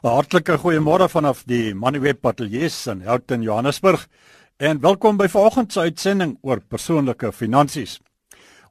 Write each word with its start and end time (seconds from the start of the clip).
Hartlike 0.00 0.54
goeiemôre 0.56 1.10
vanaf 1.12 1.42
die 1.44 1.74
Moneyweb 1.76 2.24
Ateljee 2.24 2.70
in 2.88 3.02
Houghton, 3.04 3.42
Johannesburg. 3.42 4.06
En 4.56 4.80
welkom 4.80 5.18
by 5.18 5.26
vanoggend 5.28 5.74
se 5.74 5.80
uitsending 5.80 6.38
oor 6.40 6.62
persoonlike 6.64 7.28
finansies. 7.32 7.98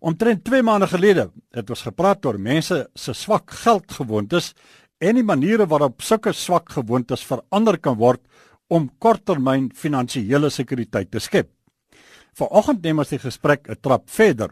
Omtrent 0.01 0.43
2 0.43 0.63
maande 0.63 0.87
gelede 0.87 1.27
het 1.53 1.69
ons 1.69 1.85
gepraat 1.85 2.25
oor 2.25 2.39
mense 2.39 2.89
se 2.95 3.13
swak 3.13 3.53
geldgewoontes 3.61 4.55
en 4.97 5.21
die 5.21 5.23
maniere 5.23 5.69
waarop 5.69 6.01
sulke 6.01 6.33
swak 6.33 6.73
gewoontes 6.73 7.21
verander 7.21 7.77
kan 7.77 7.99
word 8.01 8.25
om 8.67 8.89
korttermyn 8.97 9.69
finansiële 9.69 10.49
sekuriteit 10.49 11.11
te 11.11 11.21
skep. 11.21 11.51
Vanoggend 12.33 12.81
neem 12.81 13.05
ons 13.05 13.13
die 13.13 13.21
gesprek 13.21 13.69
'n 13.69 13.77
trap 13.77 14.09
verder 14.09 14.49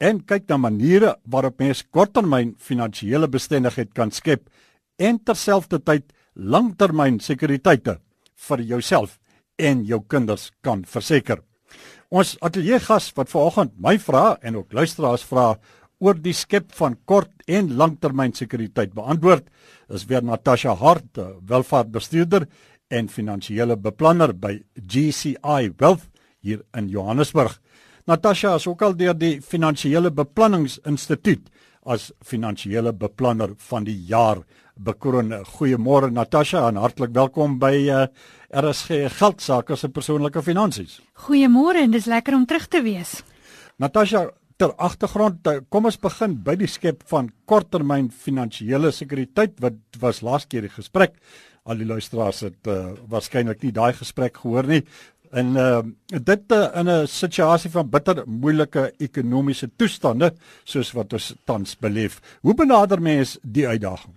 en 0.00 0.18
kyk 0.18 0.48
na 0.48 0.56
maniere 0.56 1.14
waarop 1.22 1.60
mens 1.60 1.86
korttermyn 1.86 2.56
finansiële 2.58 3.28
bestendigheid 3.28 3.94
kan 3.94 4.10
skep 4.10 4.50
en 4.98 5.18
terselfdertyd 5.22 6.10
langtermyn 6.34 7.18
sekuriteite 7.20 7.98
vir 8.48 8.62
jouself 8.62 9.18
en 9.58 9.82
jou 9.86 10.00
kinders 10.06 10.50
kan 10.62 10.84
verseker. 10.86 11.42
Ons 12.08 12.36
ateljee 12.44 12.78
gas 12.80 13.10
wat 13.16 13.30
vanoggend 13.32 13.74
my 13.76 13.98
vra 14.00 14.38
en 14.42 14.56
ook 14.62 14.72
luisteraars 14.72 15.26
vra 15.28 15.56
oor 15.98 16.18
die 16.22 16.34
skep 16.34 16.70
van 16.78 16.96
kort 17.10 17.32
en 17.50 17.74
langtermyn 17.76 18.32
sekuriteit 18.34 18.94
beantwoord 18.94 19.48
is 19.92 20.06
weer 20.06 20.22
Natasha 20.22 20.74
Hart, 20.78 21.18
welvaartbestuurder 21.42 22.46
en 22.88 23.10
finansiële 23.12 23.76
beplanner 23.76 24.32
by 24.32 24.54
GCI 24.74 25.72
Wealth 25.76 26.06
hier 26.40 26.62
in 26.76 26.88
Johannesburg. 26.88 27.58
Natasha 28.08 28.54
is 28.56 28.66
ook 28.66 28.82
al 28.82 28.94
deur 28.96 29.16
die 29.18 29.40
Finansiële 29.44 30.10
Beplanningsinstituut 30.14 31.50
as 31.88 32.10
finansiële 32.24 32.92
beplanner 32.96 33.54
van 33.68 33.84
die 33.84 33.96
jaar 34.08 34.40
bekroon. 34.78 35.32
Goeiemôre 35.58 36.10
Natasha 36.10 36.68
en 36.68 36.80
hartlik 36.80 37.14
welkom 37.16 37.58
by 37.58 37.74
uh, 37.76 38.02
eh, 38.02 38.08
RSG 38.62 39.08
Geldsaake 39.18 39.76
se 39.76 39.88
persoonlike 39.88 40.42
finansies. 40.42 41.00
Goeiemôre 41.26 41.84
en 41.84 41.90
dis 41.90 42.06
lekker 42.06 42.34
om 42.34 42.46
terug 42.46 42.68
te 42.68 42.82
wees. 42.82 43.18
Natasha 43.76 44.28
ter 44.58 44.74
agtergrond 44.82 45.46
eh, 45.46 45.60
kom 45.70 45.86
ons 45.88 46.00
begin 46.02 46.34
by 46.44 46.56
die 46.58 46.70
skep 46.70 47.04
van 47.10 47.30
korttermyn 47.48 48.10
finansiële 48.10 48.90
sekuriteit 48.94 49.60
wat 49.62 49.78
was 50.02 50.22
laas 50.26 50.48
keer 50.50 50.66
die 50.66 50.74
gesprek 50.74 51.14
al 51.68 51.78
die 51.78 51.86
luisteraars 51.86 52.40
het 52.46 52.70
uh, 52.72 52.94
waarskynlik 53.12 53.62
nie 53.62 53.74
daai 53.76 53.92
gesprek 53.94 54.40
gehoor 54.42 54.66
nie 54.66 54.80
en 55.36 55.52
uh, 55.60 55.82
dit 56.10 56.54
uh, 56.56 56.62
in 56.80 56.88
'n 56.88 57.06
situasie 57.06 57.70
van 57.70 57.90
bitter 57.90 58.22
moeilike 58.26 58.92
ekonomiese 58.98 59.68
toestande 59.76 60.32
soos 60.64 60.94
wat 60.96 61.12
ons 61.12 61.34
tans 61.44 61.76
beleef 61.76 62.20
hoe 62.42 62.54
benader 62.54 63.00
mens 63.00 63.38
die 63.42 63.68
uitdaging 63.68 64.14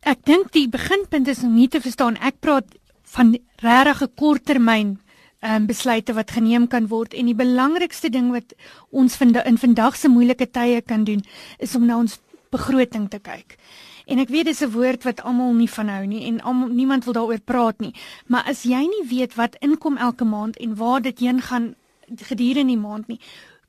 ek 0.00 0.24
dink 0.24 0.52
die 0.52 0.68
beginpunt 0.68 1.28
is 1.28 1.42
om 1.44 1.54
nie 1.54 1.68
te 1.68 1.80
verstaan. 1.80 2.16
Ek 2.16 2.40
praat 2.40 2.66
van 3.14 3.34
regte 3.62 4.08
korttermyn 4.16 4.98
um, 5.44 5.66
besluite 5.66 6.14
wat 6.16 6.34
geneem 6.34 6.66
kan 6.68 6.88
word. 6.88 7.14
En 7.14 7.26
die 7.26 7.36
belangrikste 7.36 8.10
ding 8.10 8.32
wat 8.32 8.54
ons 8.90 9.16
vind 9.16 9.36
in 9.44 9.58
vandag 9.60 9.96
se 9.96 10.08
moeilike 10.08 10.50
tye 10.50 10.80
kan 10.82 11.04
doen 11.04 11.24
is 11.58 11.74
om 11.74 11.86
na 11.86 11.98
ons 11.98 12.18
begroting 12.54 13.08
te 13.10 13.18
kyk. 13.18 13.58
En 14.06 14.20
ek 14.20 14.28
weet 14.28 14.50
dis 14.50 14.60
'n 14.62 14.72
woord 14.72 15.04
wat 15.04 15.22
almal 15.24 15.54
nie 15.54 15.68
van 15.68 15.88
hou 15.88 16.04
nie 16.06 16.26
en 16.28 16.40
almal 16.40 16.68
niemand 16.68 17.04
wil 17.04 17.16
daaroor 17.16 17.40
praat 17.40 17.80
nie, 17.80 17.94
maar 18.26 18.44
as 18.46 18.62
jy 18.62 18.84
nie 18.84 19.08
weet 19.08 19.34
wat 19.34 19.56
inkom 19.60 19.96
elke 19.96 20.24
maand 20.24 20.56
en 20.56 20.76
waar 20.76 21.00
dit 21.00 21.18
heen 21.18 21.40
gaan 21.40 21.74
gedurende 22.16 22.72
die 22.72 22.76
maand 22.76 23.08
nie, 23.08 23.20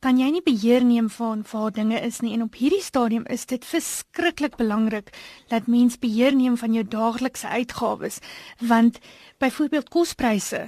kan 0.06 0.20
jy 0.22 0.28
nie 0.36 0.44
beheer 0.46 0.84
neem 0.86 1.08
van 1.10 1.40
waar 1.50 1.72
dinge 1.74 1.98
is 2.06 2.20
nie 2.22 2.36
en 2.36 2.44
op 2.46 2.58
hierdie 2.60 2.84
stadium 2.86 3.24
is 3.36 3.48
dit 3.50 3.64
verskriklik 3.66 4.60
belangrik 4.60 5.10
dat 5.50 5.66
mens 5.66 5.98
beheer 5.98 6.36
neem 6.38 6.60
van 6.62 6.76
jou 6.78 6.84
daaglikse 6.86 7.50
uitgawes 7.50 8.20
want 8.62 9.00
byvoorbeeld 9.42 9.90
kospryse 9.90 10.62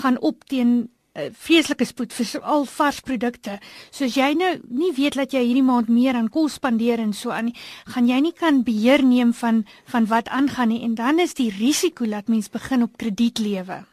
gaan 0.00 0.16
op 0.30 0.48
teen 0.48 0.88
feeslike 1.12 1.84
spoed 1.84 2.14
vir 2.14 2.40
al 2.40 2.64
vars 2.70 3.00
produkte. 3.04 3.58
So 3.90 4.06
as 4.06 4.16
jy 4.16 4.30
nou 4.38 4.52
nie 4.70 4.92
weet 4.96 5.18
dat 5.18 5.34
jy 5.34 5.42
hierdie 5.42 5.66
maand 5.66 5.90
meer 5.90 6.14
aan 6.14 6.30
kos 6.32 6.56
spandeer 6.60 7.02
en 7.02 7.12
so 7.12 7.34
aan 7.34 7.50
nie, 7.50 7.56
gaan 7.90 8.08
jy 8.08 8.20
nie 8.22 8.32
kan 8.32 8.62
beheer 8.64 9.04
neem 9.04 9.34
van 9.34 9.64
van 9.90 10.06
wat 10.06 10.28
aangaan 10.28 10.70
nie 10.72 10.82
en 10.86 10.94
dan 10.94 11.18
is 11.18 11.34
die 11.34 11.50
risiko 11.50 12.06
dat 12.06 12.28
mens 12.28 12.48
begin 12.48 12.86
op 12.86 12.96
krediet 12.96 13.42
lewe. 13.42 13.84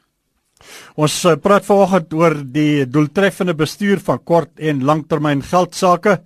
Ons 0.95 1.25
uh, 1.25 1.35
praat 1.37 1.65
vanoggend 1.65 2.13
oor 2.13 2.43
die 2.43 2.85
doeltreffende 2.89 3.53
bestuur 3.57 3.99
van 3.99 4.23
kort 4.23 4.59
en 4.59 4.83
langtermyn 4.83 5.41
geldsaake. 5.45 6.17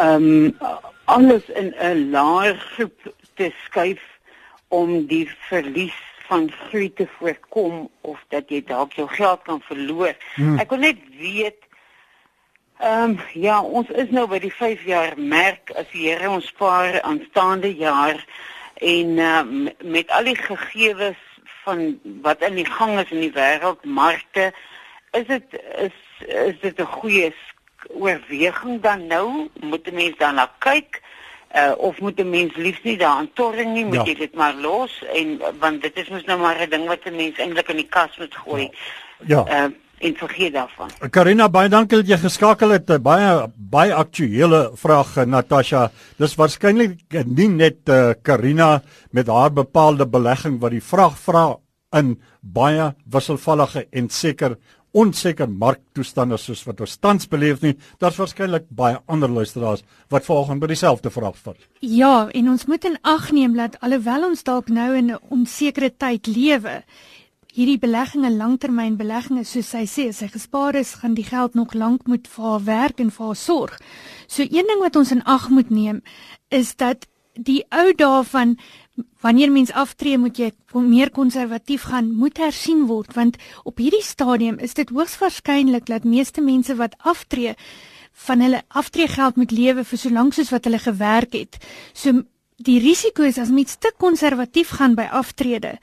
um, 0.00 0.56
alles 1.04 1.44
in 1.48 1.74
'n 1.78 2.10
laer 2.10 2.56
groep 2.56 3.14
te 3.34 3.52
skuif 3.64 4.02
om 4.68 5.06
die 5.06 5.30
verlies 5.38 6.04
van 6.28 6.50
groei 6.50 6.92
te 6.92 7.06
voorkom 7.18 7.88
of 8.00 8.24
dat 8.28 8.50
jy 8.50 8.62
dalk 8.66 8.92
jou 8.92 9.08
geld 9.08 9.42
kan 9.42 9.60
verloor. 9.60 10.14
Hmm. 10.34 10.58
Ek 10.58 10.70
wil 10.70 10.78
net 10.78 10.98
weet 11.18 11.66
Ehm 12.78 13.10
um, 13.10 13.20
ja, 13.32 13.62
ons 13.62 13.88
is 13.88 14.10
nou 14.12 14.26
by 14.28 14.36
die 14.38 14.52
5 14.52 14.82
jaar 14.84 15.14
merk 15.16 15.70
as 15.80 15.86
die 15.94 16.10
Here 16.10 16.28
ons 16.28 16.50
spaar 16.52 16.98
aanstaande 17.00 17.70
jaar 17.72 18.20
en 18.84 19.16
uh, 19.16 19.40
met 19.80 20.12
al 20.12 20.28
die 20.28 20.36
gegevens 20.36 21.22
van 21.64 21.96
wat 22.22 22.44
in 22.44 22.58
die 22.60 22.68
gang 22.68 22.98
is 23.00 23.14
in 23.16 23.22
die 23.24 23.32
wêreldmarkte 23.32 24.50
is 25.16 25.24
dit 25.30 25.56
is 25.86 25.96
is 26.28 26.60
dit 26.60 26.80
'n 26.80 26.92
goeie 27.00 27.32
oorweging 27.88 28.82
dan 28.84 29.06
nou 29.06 29.48
moet 29.60 29.88
'n 29.88 29.94
mens 29.94 30.16
dan 30.18 30.34
na 30.34 30.46
kyk 30.58 31.00
uh, 31.56 31.72
of 31.76 32.00
moet 32.00 32.20
'n 32.20 32.30
mens 32.30 32.56
liefs 32.56 32.82
nie 32.82 32.96
daaraan 32.96 33.30
torring 33.32 33.72
nie 33.72 33.84
moet 33.84 33.94
ja. 33.94 34.04
jy 34.04 34.14
dit 34.14 34.34
maar 34.34 34.54
los 34.54 35.04
en 35.14 35.40
want 35.58 35.82
dit 35.82 35.96
is 35.96 36.08
mos 36.08 36.24
nou 36.24 36.38
maar 36.38 36.60
'n 36.60 36.70
ding 36.70 36.86
wat 36.86 37.04
'n 37.04 37.16
mens 37.16 37.38
eintlik 37.38 37.68
in 37.68 37.76
die 37.76 37.88
kas 37.88 38.18
moet 38.18 38.34
gooi 38.34 38.70
ja, 39.26 39.44
ja. 39.48 39.64
Uh, 39.64 39.72
en 39.98 40.16
vergeet 40.16 40.52
daarvan. 40.52 40.90
Karina 41.10 41.48
baie 41.48 41.68
dankie 41.72 42.02
dat 42.02 42.10
jy 42.10 42.18
geskakel 42.20 42.74
het. 42.74 42.90
Baie 43.02 43.48
baie 43.56 43.94
aktuelle 43.94 44.70
vraag 44.76 45.14
Natasha. 45.24 45.90
Dis 46.20 46.36
waarskynlik 46.36 47.00
nie 47.24 47.48
net 47.48 47.88
uh, 47.88 48.12
Karina 48.22 48.82
met 49.10 49.26
haar 49.32 49.52
bepaalde 49.52 50.06
belegging 50.06 50.60
wat 50.60 50.76
die 50.76 50.84
vraag 50.84 51.16
vra 51.18 51.56
in 51.96 52.16
baie 52.40 52.92
wisselvallige 53.04 53.86
en 53.90 54.10
seker 54.12 54.58
onseker 54.92 55.48
marktoestande 55.48 56.36
soos 56.40 56.64
wat 56.64 56.80
ons 56.80 56.96
tans 56.96 57.28
beleef 57.28 57.60
nie. 57.62 57.74
Daar's 57.98 58.16
waarskynlik 58.20 58.68
baie 58.68 58.98
ander 59.06 59.28
luisteraars 59.28 59.84
wat 60.08 60.24
volgens 60.24 60.60
by 60.60 60.66
dieselfde 60.66 61.10
vraag 61.10 61.36
vat. 61.42 61.58
Ja, 61.80 62.28
en 62.28 62.48
ons 62.48 62.66
moet 62.66 62.84
in 62.84 62.98
ag 63.02 63.30
neem 63.32 63.56
dat 63.56 63.80
alhoewel 63.80 64.30
ons 64.30 64.42
dalk 64.42 64.68
nou 64.68 64.94
in 64.96 65.12
'n 65.12 65.20
onsekere 65.30 65.90
tyd 65.96 66.26
lewe, 66.26 66.84
hierdie 67.56 67.78
beleggings 67.80 68.36
langtermynbeleggings 68.36 69.50
soos 69.50 69.70
sy 69.72 69.84
sê 69.88 70.08
as 70.08 70.20
hy 70.20 70.28
gespaar 70.28 70.76
is 70.76 70.94
gaan 71.00 71.14
die 71.14 71.24
geld 71.24 71.54
nog 71.54 71.74
lank 71.74 72.06
moet 72.06 72.28
vir 72.28 72.44
haar 72.44 72.64
werk 72.64 73.00
en 73.00 73.10
vir 73.10 73.26
haar 73.26 73.36
sorg. 73.36 73.78
So 74.28 74.42
een 74.42 74.66
ding 74.68 74.80
wat 74.80 74.96
ons 74.96 75.12
in 75.12 75.24
ag 75.24 75.48
moet 75.48 75.70
neem 75.70 76.02
is 76.48 76.74
dat 76.76 77.06
die 77.34 77.64
ou 77.70 77.92
daarvan 77.96 78.56
wanneer 79.20 79.50
mens 79.52 79.72
aftree 79.72 80.18
moet 80.18 80.38
jy 80.38 80.52
meer 80.72 81.10
konservatief 81.10 81.88
gaan, 81.90 82.12
moet 82.14 82.38
hersien 82.38 82.86
word 82.86 83.14
want 83.14 83.36
op 83.64 83.78
hierdie 83.82 84.04
stadium 84.04 84.58
is 84.58 84.74
dit 84.74 84.90
hoogs 84.90 85.18
waarskynlik 85.18 85.86
dat 85.90 86.04
meeste 86.04 86.40
mense 86.40 86.76
wat 86.76 86.96
aftree 86.98 87.56
van 88.26 88.40
hulle 88.40 88.62
aftreegeld 88.68 89.36
moet 89.36 89.52
lewe 89.52 89.84
vir 89.84 89.98
so 89.98 90.10
lank 90.10 90.34
soos 90.34 90.50
wat 90.54 90.64
hulle 90.64 90.80
gewerk 90.80 91.36
het. 91.36 91.58
So 91.92 92.24
die 92.56 92.78
risiko 92.80 93.26
is 93.28 93.38
as 93.38 93.52
mens 93.52 93.76
te 93.76 93.92
konservatief 94.00 94.72
gaan 94.78 94.96
by 94.96 95.08
aftrede, 95.12 95.76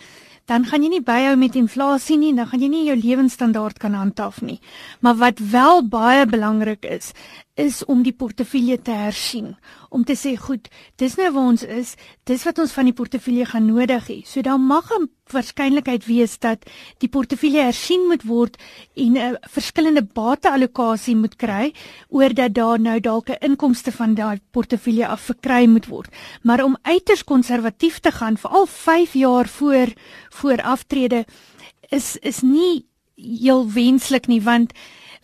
dan 0.50 0.66
gaan 0.68 0.84
jy 0.84 0.90
nie 0.96 1.04
byhou 1.06 1.36
met 1.40 1.56
inflasie 1.56 2.18
nie, 2.20 2.34
dan 2.36 2.50
gaan 2.50 2.64
jy 2.66 2.70
nie 2.72 2.84
jou 2.90 2.98
lewensstandaard 3.00 3.78
kan 3.80 3.94
handhaaf 3.96 4.42
nie. 4.44 4.60
Maar 5.00 5.16
wat 5.22 5.40
wel 5.54 5.86
baie 5.88 6.26
belangrik 6.28 6.86
is, 6.90 7.14
is 7.54 7.84
om 7.86 8.02
die 8.02 8.14
portefeulje 8.18 8.80
te 8.82 8.94
hersien, 8.98 9.52
om 9.94 10.02
te 10.04 10.16
sê 10.18 10.34
goed, 10.42 10.70
dis 10.98 11.14
nou 11.20 11.28
waar 11.36 11.52
ons 11.52 11.64
is, 11.64 11.94
dis 12.26 12.46
wat 12.48 12.58
ons 12.64 12.72
van 12.74 12.88
die 12.90 12.96
portefeulje 12.98 13.46
gaan 13.52 13.68
nodig 13.70 14.08
hê. 14.10 14.18
So 14.26 14.42
dan 14.42 14.62
mag 14.66 14.90
'n 14.92 15.10
waarskynlikheid 15.32 16.06
wees 16.06 16.40
dat 16.40 16.66
die 16.98 17.10
portefeulje 17.10 17.62
hersien 17.62 18.08
moet 18.08 18.24
word 18.24 18.58
en 18.96 19.18
'n 19.18 19.38
verskillende 19.50 20.02
bateallokasie 20.02 21.16
moet 21.16 21.36
kry 21.36 21.74
oor 22.10 22.34
dat 22.34 22.54
daar 22.54 22.80
nou 22.80 23.00
dalk 23.00 23.30
'n 23.30 23.38
inkomste 23.42 23.92
van 23.92 24.16
daai 24.16 24.40
portefeulje 24.52 25.08
af 25.08 25.22
verkry 25.22 25.66
moet 25.68 25.86
word. 25.86 26.10
Maar 26.42 26.64
om 26.64 26.78
uiters 26.82 27.24
konservatief 27.24 28.00
te 28.00 28.12
gaan 28.12 28.38
vir 28.38 28.50
al 28.50 28.66
5 28.66 29.14
jaar 29.14 29.48
voor 29.48 29.94
voor 30.30 30.62
aftrede 30.62 31.26
is 31.90 32.18
is 32.18 32.42
nie 32.42 32.86
heel 33.16 33.72
wenslik 33.72 34.28
nie 34.28 34.42
want 34.42 34.74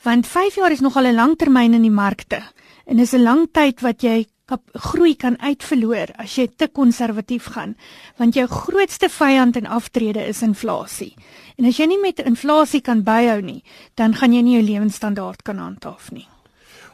want 0.04 0.28
5 0.28 0.56
jaar 0.56 0.72
is 0.72 0.81
nogal 0.81 1.06
'n 1.06 1.16
lang 1.16 1.38
termyn 1.38 1.74
in 1.74 1.81
die 1.81 1.92
markte. 1.92 2.42
En 2.86 3.00
is 3.00 3.13
'n 3.13 3.24
lang 3.24 3.48
tyd 3.51 3.81
wat 3.81 4.01
jy 4.01 4.25
groei 4.74 5.16
kan 5.16 5.38
uitverloor 5.40 6.13
as 6.18 6.36
jy 6.36 6.48
te 6.48 6.68
konservatief 6.68 7.46
gaan. 7.46 7.75
Want 8.18 8.34
jou 8.34 8.48
grootste 8.48 9.10
vyand 9.10 9.56
in 9.56 9.68
aftrede 9.68 10.25
is 10.28 10.42
inflasie 10.42 11.16
en 11.60 11.68
as 11.68 11.78
jy 11.80 11.90
nie 11.92 12.00
met 12.00 12.22
inflasie 12.24 12.81
kan 12.81 13.04
byhou 13.04 13.40
nie 13.44 13.62
dan 14.00 14.16
gaan 14.16 14.34
jy 14.36 14.44
nie 14.46 14.56
jou 14.57 14.66
lewensstandaard 14.66 15.44
kan 15.44 15.60
handhaaf 15.60 16.12
nie. 16.16 16.28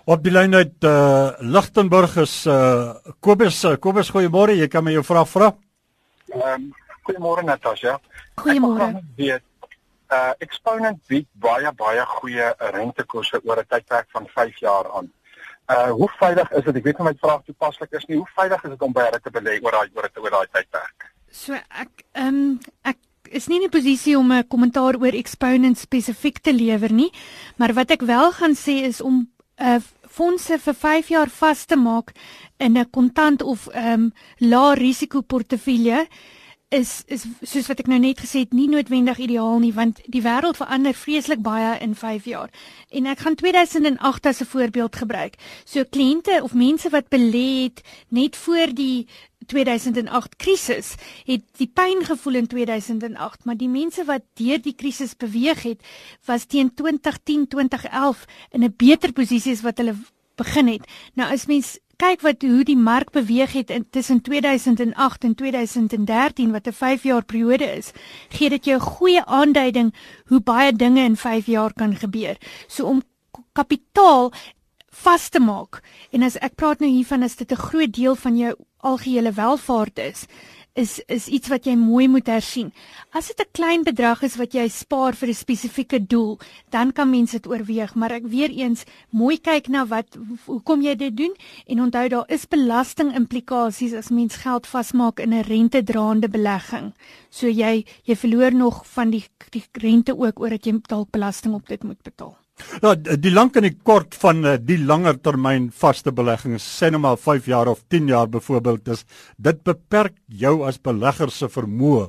Op 0.05 0.23
die 0.25 0.33
lyn 0.33 0.53
uit 0.53 0.85
uh, 0.85 1.31
Lichtenburg 1.41 2.17
is 2.21 2.43
uh, 2.45 2.93
Kobus. 3.25 3.63
Uh, 3.65 3.77
Kobus 3.81 4.11
goeiemôre 4.13 4.57
jy 4.57 4.67
kan 4.69 4.85
my 4.85 4.93
jou 4.97 5.05
vraag 5.05 5.29
vra 5.29 5.53
ehm 6.33 6.49
um, 6.55 6.71
goeiemôre 7.05 7.45
Natasha 7.45 7.99
goeiemôre 8.41 8.95
weet 9.17 9.45
uh 10.15 10.33
Exponent 10.45 10.99
bied 11.09 11.27
baie 11.47 11.71
baie 11.83 12.05
goeie 12.17 12.47
rentekoerse 12.77 13.41
oor 13.43 13.59
'n 13.61 13.69
tydperk 13.69 14.07
van 14.17 14.27
5 14.35 14.59
jaar 14.59 14.91
aan. 14.97 15.11
Uh 15.69 15.89
hoe 15.99 16.09
veilig 16.19 16.51
is 16.51 16.63
dit? 16.63 16.75
Ek 16.75 16.83
weet 16.83 16.97
nie 16.99 17.09
my 17.09 17.17
vraag 17.21 17.43
toepaslik 17.45 17.91
is 17.91 18.05
nie. 18.05 18.17
Hoe 18.17 18.31
veilig 18.35 18.63
is 18.63 18.69
dit 18.69 18.81
om 18.81 18.93
by 18.93 19.07
hulle 19.07 19.19
te 19.19 19.33
belê 19.37 19.59
oor 19.63 19.71
daai 19.71 19.89
oor 19.95 20.09
oor 20.21 20.33
daai 20.37 20.47
tydperk? 20.51 21.11
So 21.31 21.53
ek 21.53 22.05
ehm 22.13 22.27
um, 22.27 22.59
ek 22.83 22.97
is 23.31 23.47
nie 23.47 23.57
in 23.59 23.67
'n 23.67 23.75
posisie 23.77 24.17
om 24.17 24.31
'n 24.31 24.47
kommentaar 24.47 24.95
oor 25.01 25.13
Exponent 25.13 25.77
spesifiek 25.77 26.39
te 26.39 26.53
lewer 26.53 26.91
nie, 26.93 27.11
maar 27.57 27.73
wat 27.73 27.91
ek 27.91 28.01
wel 28.01 28.31
gaan 28.31 28.55
sê 28.55 28.83
is 28.85 29.01
om 29.01 29.27
uh 29.59 29.79
fondse 30.15 30.59
vir 30.59 30.73
5 30.73 31.07
jaar 31.07 31.29
vas 31.29 31.65
te 31.65 31.75
maak 31.75 32.11
in 32.57 32.77
'n 32.77 32.89
kontant 32.89 33.41
of 33.41 33.67
ehm 33.67 33.93
um, 33.93 34.13
lae 34.39 34.75
risiko 34.75 35.21
portefeulje 35.21 36.07
is 36.69 37.03
is 37.07 37.25
soos 37.45 37.67
wat 37.69 37.79
ek 37.79 37.89
nou 37.91 37.99
net 38.01 38.19
gesê 38.23 38.41
het 38.43 38.53
nie 38.53 38.67
noodwendig 38.69 39.19
ideaal 39.21 39.59
nie 39.61 39.73
want 39.73 40.01
die 40.09 40.23
wêreld 40.25 40.57
verander 40.57 40.97
vreeslik 40.97 41.43
baie 41.45 41.77
in 41.79 41.93
5 41.95 42.25
jaar. 42.25 42.49
En 42.89 43.05
ek 43.05 43.21
gaan 43.21 43.35
2008 43.35 44.25
as 44.25 44.41
'n 44.41 44.45
voorbeeld 44.45 44.95
gebruik. 44.95 45.35
So 45.65 45.83
kliënte 45.83 46.41
of 46.43 46.53
mense 46.53 46.89
wat 46.89 47.09
belê 47.09 47.63
het 47.63 47.81
net 48.09 48.35
voor 48.35 48.73
die 48.73 49.07
2008 49.45 50.35
krisis 50.35 50.95
het 51.25 51.43
die 51.57 51.69
pyn 51.73 52.05
gevoel 52.05 52.33
in 52.33 52.47
2008, 52.47 53.45
maar 53.45 53.57
die 53.57 53.69
mense 53.69 54.05
wat 54.05 54.23
deur 54.33 54.61
die 54.61 54.75
krisis 54.75 55.15
beweeg 55.15 55.63
het, 55.63 55.81
was 56.25 56.45
teen 56.45 56.73
2010, 56.73 57.47
2011 57.47 58.25
in 58.51 58.63
'n 58.63 58.73
beter 58.77 59.13
posisie 59.13 59.51
as 59.51 59.61
wat 59.61 59.77
hulle 59.77 59.95
begin 60.35 60.67
het. 60.67 60.83
Nou 61.13 61.31
as 61.31 61.45
mens 61.45 61.77
kyk 61.97 62.21
wat 62.21 62.41
hoe 62.41 62.63
die 62.63 62.77
mark 62.77 63.11
beweeg 63.11 63.53
het 63.53 63.69
in 63.69 63.85
tussen 63.89 64.21
2008 64.21 65.23
en 65.23 65.35
2013 65.35 66.51
wat 66.51 66.67
'n 66.67 66.71
5 66.71 67.03
jaar 67.03 67.25
periode 67.25 67.65
is, 67.65 67.91
gee 68.29 68.49
dit 68.49 68.65
jou 68.65 68.77
'n 68.77 68.89
goeie 68.97 69.25
aanduiding 69.25 69.93
hoe 70.25 70.39
baie 70.39 70.73
dinge 70.73 71.03
in 71.03 71.17
5 71.17 71.45
jaar 71.45 71.73
kan 71.73 71.95
gebeur. 71.95 72.37
So 72.67 72.85
om 72.85 73.01
kapitaal 73.53 74.31
vas 74.89 75.29
te 75.29 75.39
maak 75.39 75.81
en 76.11 76.23
as 76.23 76.37
ek 76.37 76.55
praat 76.55 76.79
nou 76.79 76.89
hiervan 76.91 77.23
as 77.23 77.35
dit 77.35 77.51
'n 77.51 77.65
groot 77.69 77.93
deel 77.93 78.15
van 78.15 78.37
jou 78.37 78.55
algehele 78.77 79.31
welvaart 79.31 79.99
is, 79.99 80.25
is 80.75 80.99
is 81.07 81.27
iets 81.31 81.47
wat 81.47 81.65
jy 81.65 81.75
mooi 81.79 82.07
moet 82.11 82.27
hersien. 82.27 82.71
As 83.15 83.27
dit 83.27 83.39
'n 83.39 83.51
klein 83.51 83.83
bedrag 83.83 84.23
is 84.23 84.35
wat 84.35 84.53
jy 84.53 84.67
spaar 84.67 85.15
vir 85.15 85.29
'n 85.29 85.33
spesifieke 85.33 85.99
doel, 85.99 86.39
dan 86.69 86.91
kan 86.91 87.09
mense 87.09 87.31
dit 87.31 87.47
oorweeg, 87.47 87.95
maar 87.95 88.11
ek 88.11 88.27
weer 88.27 88.49
eens 88.49 88.83
mooi 89.09 89.37
kyk 89.37 89.67
na 89.69 89.85
wat 89.85 90.17
hoekom 90.45 90.81
jy 90.81 90.95
dit 90.95 91.17
doen 91.17 91.35
en 91.67 91.81
onthou 91.81 92.07
daar 92.09 92.25
is 92.27 92.45
belasting 92.45 93.15
implikasies 93.15 93.93
as 93.93 94.09
mens 94.09 94.35
geld 94.35 94.67
vasmaak 94.67 95.19
in 95.19 95.33
'n 95.33 95.43
rentedraande 95.43 96.29
belegging. 96.29 96.93
So 97.29 97.47
jy 97.47 97.85
jy 98.03 98.15
verloor 98.15 98.53
nog 98.53 98.85
van 98.87 99.09
die 99.09 99.25
die 99.51 99.63
rente 99.71 100.17
ook 100.17 100.39
omdat 100.39 100.65
jy 100.65 100.79
dalk 100.87 101.11
belasting 101.11 101.53
op 101.53 101.67
dit 101.67 101.83
moet 101.83 102.01
betaal. 102.03 102.44
Ja, 102.81 102.93
die 102.95 103.31
lank 103.31 103.57
en 103.59 103.65
die 103.67 103.75
kort 103.83 104.15
van 104.19 104.45
eh, 104.45 104.59
die 104.59 104.77
langer 104.79 105.17
termyn 105.19 105.69
vaste 105.75 106.13
beleggings, 106.15 106.63
sê 106.63 106.89
nou 106.91 107.01
maar 107.03 107.17
5 107.19 107.49
jaar 107.51 107.71
of 107.71 107.83
10 107.91 108.07
jaar 108.13 108.29
byvoorbeeld, 108.31 108.87
is 108.95 109.05
dit 109.37 109.63
beperk 109.63 110.15
jou 110.27 110.61
as 110.67 110.79
belegger 110.79 111.31
se 111.31 111.49
vermoë 111.51 112.07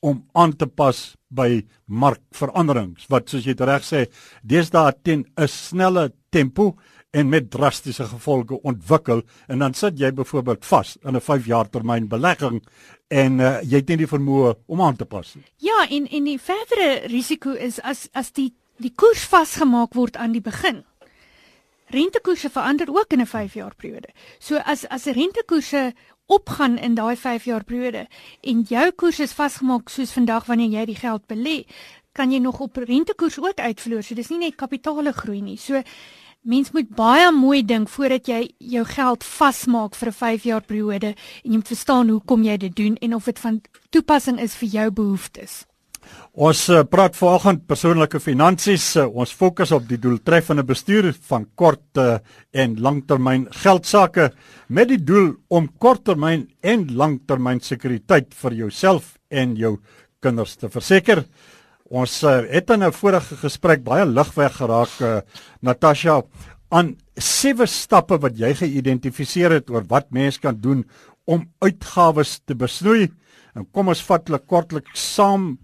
om 0.00 0.20
aan 0.38 0.52
te 0.54 0.66
pas 0.66 0.98
by 1.28 1.62
markveranderings 1.86 3.08
wat 3.10 3.32
soos 3.32 3.48
jy 3.48 3.56
reg 3.58 3.82
sê, 3.82 4.06
deesdae 4.42 4.92
teen 5.02 5.24
'n 5.36 5.48
snelle 5.48 6.12
tempo 6.30 6.76
en 7.10 7.28
met 7.28 7.50
drastiese 7.50 8.04
gevolge 8.04 8.60
ontwikkel 8.62 9.22
en 9.48 9.58
dan 9.58 9.74
sit 9.74 9.98
jy 9.98 10.12
byvoorbeeld 10.12 10.64
vas 10.64 10.96
in 11.02 11.16
'n 11.16 11.20
5 11.20 11.46
jaar 11.46 11.68
termyn 11.70 12.08
belegging 12.08 12.62
en 13.08 13.40
uh, 13.40 13.60
jy 13.62 13.76
het 13.76 13.88
nie 13.88 13.96
die 13.96 14.06
vermoë 14.06 14.54
om 14.66 14.82
aan 14.82 14.96
te 14.96 15.04
pas 15.04 15.34
nie. 15.34 15.44
Ja, 15.56 15.86
en 15.88 16.06
en 16.06 16.24
die 16.24 16.38
verdere 16.38 17.06
risiko 17.08 17.52
is 17.52 17.80
as 17.80 18.08
as 18.12 18.32
die 18.32 18.52
die 18.78 18.92
koers 18.94 19.24
vasgemaak 19.26 19.94
word 19.98 20.16
aan 20.16 20.32
die 20.32 20.42
begin. 20.44 20.84
Rentekoerse 21.90 22.50
verander 22.52 22.90
ook 22.92 23.12
in 23.12 23.20
'n 23.20 23.26
5 23.26 23.54
jaar 23.54 23.74
periode. 23.74 24.08
So 24.38 24.56
as 24.56 24.86
as 24.88 25.04
rentekoerse 25.04 25.94
opgaan 26.26 26.78
in 26.78 26.94
daai 26.94 27.16
5 27.16 27.44
jaar 27.44 27.64
periode 27.64 28.06
en 28.40 28.62
jou 28.62 28.92
koers 28.92 29.20
is 29.20 29.32
vasgemaak 29.32 29.88
soos 29.88 30.12
vandag 30.12 30.46
wanneer 30.46 30.70
jy 30.70 30.84
die 30.84 30.94
geld 30.94 31.22
belê, 31.26 31.64
kan 32.12 32.30
jy 32.30 32.38
nog 32.38 32.60
op 32.60 32.76
rentekoers 32.76 33.38
ook 33.38 33.60
uitverloor. 33.60 34.02
So 34.02 34.14
dis 34.14 34.28
nie 34.28 34.38
net 34.38 34.54
kapitaale 34.54 35.12
groei 35.12 35.40
nie. 35.40 35.56
So 35.56 35.82
mens 36.42 36.70
moet 36.70 36.88
baie 36.88 37.32
mooi 37.32 37.64
dink 37.64 37.88
voordat 37.88 38.26
jy 38.26 38.50
jou 38.58 38.84
geld 38.84 39.24
vasmaak 39.24 39.94
vir 39.94 40.08
'n 40.08 40.12
5 40.12 40.42
jaar 40.42 40.62
periode 40.62 41.06
en 41.44 41.50
jy 41.50 41.56
moet 41.56 41.68
verstaan 41.68 42.08
hoekom 42.08 42.42
jy 42.42 42.56
dit 42.56 42.76
doen 42.76 42.96
en 42.96 43.14
of 43.14 43.24
dit 43.24 43.38
van 43.38 43.60
toepassing 43.90 44.40
is 44.40 44.54
vir 44.54 44.68
jou 44.68 44.90
behoeftes. 44.90 45.64
Ons 46.38 46.68
uh, 46.70 46.84
praat 46.86 47.16
vanoggend 47.18 47.64
persoonlike 47.66 48.20
finansies. 48.22 48.84
Uh, 48.96 49.08
ons 49.10 49.32
fokus 49.34 49.72
op 49.74 49.88
die 49.88 49.98
doeltreffende 49.98 50.62
bestuur 50.62 51.10
van 51.26 51.48
kort 51.58 51.98
uh, 51.98 52.18
en 52.54 52.76
langtermyn 52.78 53.48
geldsaake 53.64 54.28
met 54.68 54.92
die 54.92 55.00
doel 55.02 55.32
om 55.50 55.66
korttermyn 55.82 56.46
en 56.62 56.86
langtermyn 56.94 57.58
sekuriteit 57.64 58.34
vir 58.38 58.58
jouself 58.60 59.16
en 59.30 59.56
jou 59.58 59.78
kinders 60.22 60.56
te 60.60 60.70
verseker. 60.70 61.24
Ons 61.90 62.22
uh, 62.22 62.42
het 62.46 62.70
in 62.70 62.84
'n 62.84 62.92
vorige 62.92 63.36
gesprek 63.42 63.82
baie 63.82 64.06
ligweg 64.06 64.52
geraak 64.60 64.94
uh, 65.00 65.20
Natasha 65.62 66.22
aan 66.70 66.96
sewe 67.16 67.66
stappe 67.66 68.18
wat 68.20 68.36
jy 68.38 68.54
geïdentifiseer 68.54 69.50
het 69.58 69.70
oor 69.70 69.84
wat 69.88 70.10
mens 70.10 70.38
kan 70.38 70.54
doen 70.54 70.84
om 71.26 71.48
uitgawes 71.60 72.40
te 72.44 72.54
besnoei. 72.54 73.08
En 73.56 73.66
kom 73.72 73.88
ons 73.88 74.04
vat 74.04 74.28
hulle 74.28 74.38
kortlik 74.38 74.86
saam 74.94 75.58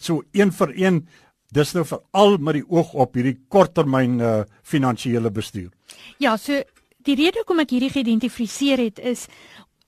so 0.00 0.22
een 0.32 0.52
vir 0.52 0.72
een 0.76 1.06
dis 1.52 1.72
nou 1.74 1.84
veral 1.86 2.38
met 2.38 2.60
die 2.60 2.66
oog 2.68 2.92
op 2.94 3.16
hierdie 3.18 3.38
korttermyn 3.48 4.20
uh, 4.20 4.42
finansiële 4.62 5.30
bestuur. 5.34 5.70
Ja, 6.22 6.36
so 6.36 6.62
die 7.06 7.16
rede 7.18 7.42
hoekom 7.42 7.62
ek 7.64 7.74
hierdie 7.74 7.90
geïdentifiseer 7.90 8.84
het 8.84 9.00
is 9.02 9.26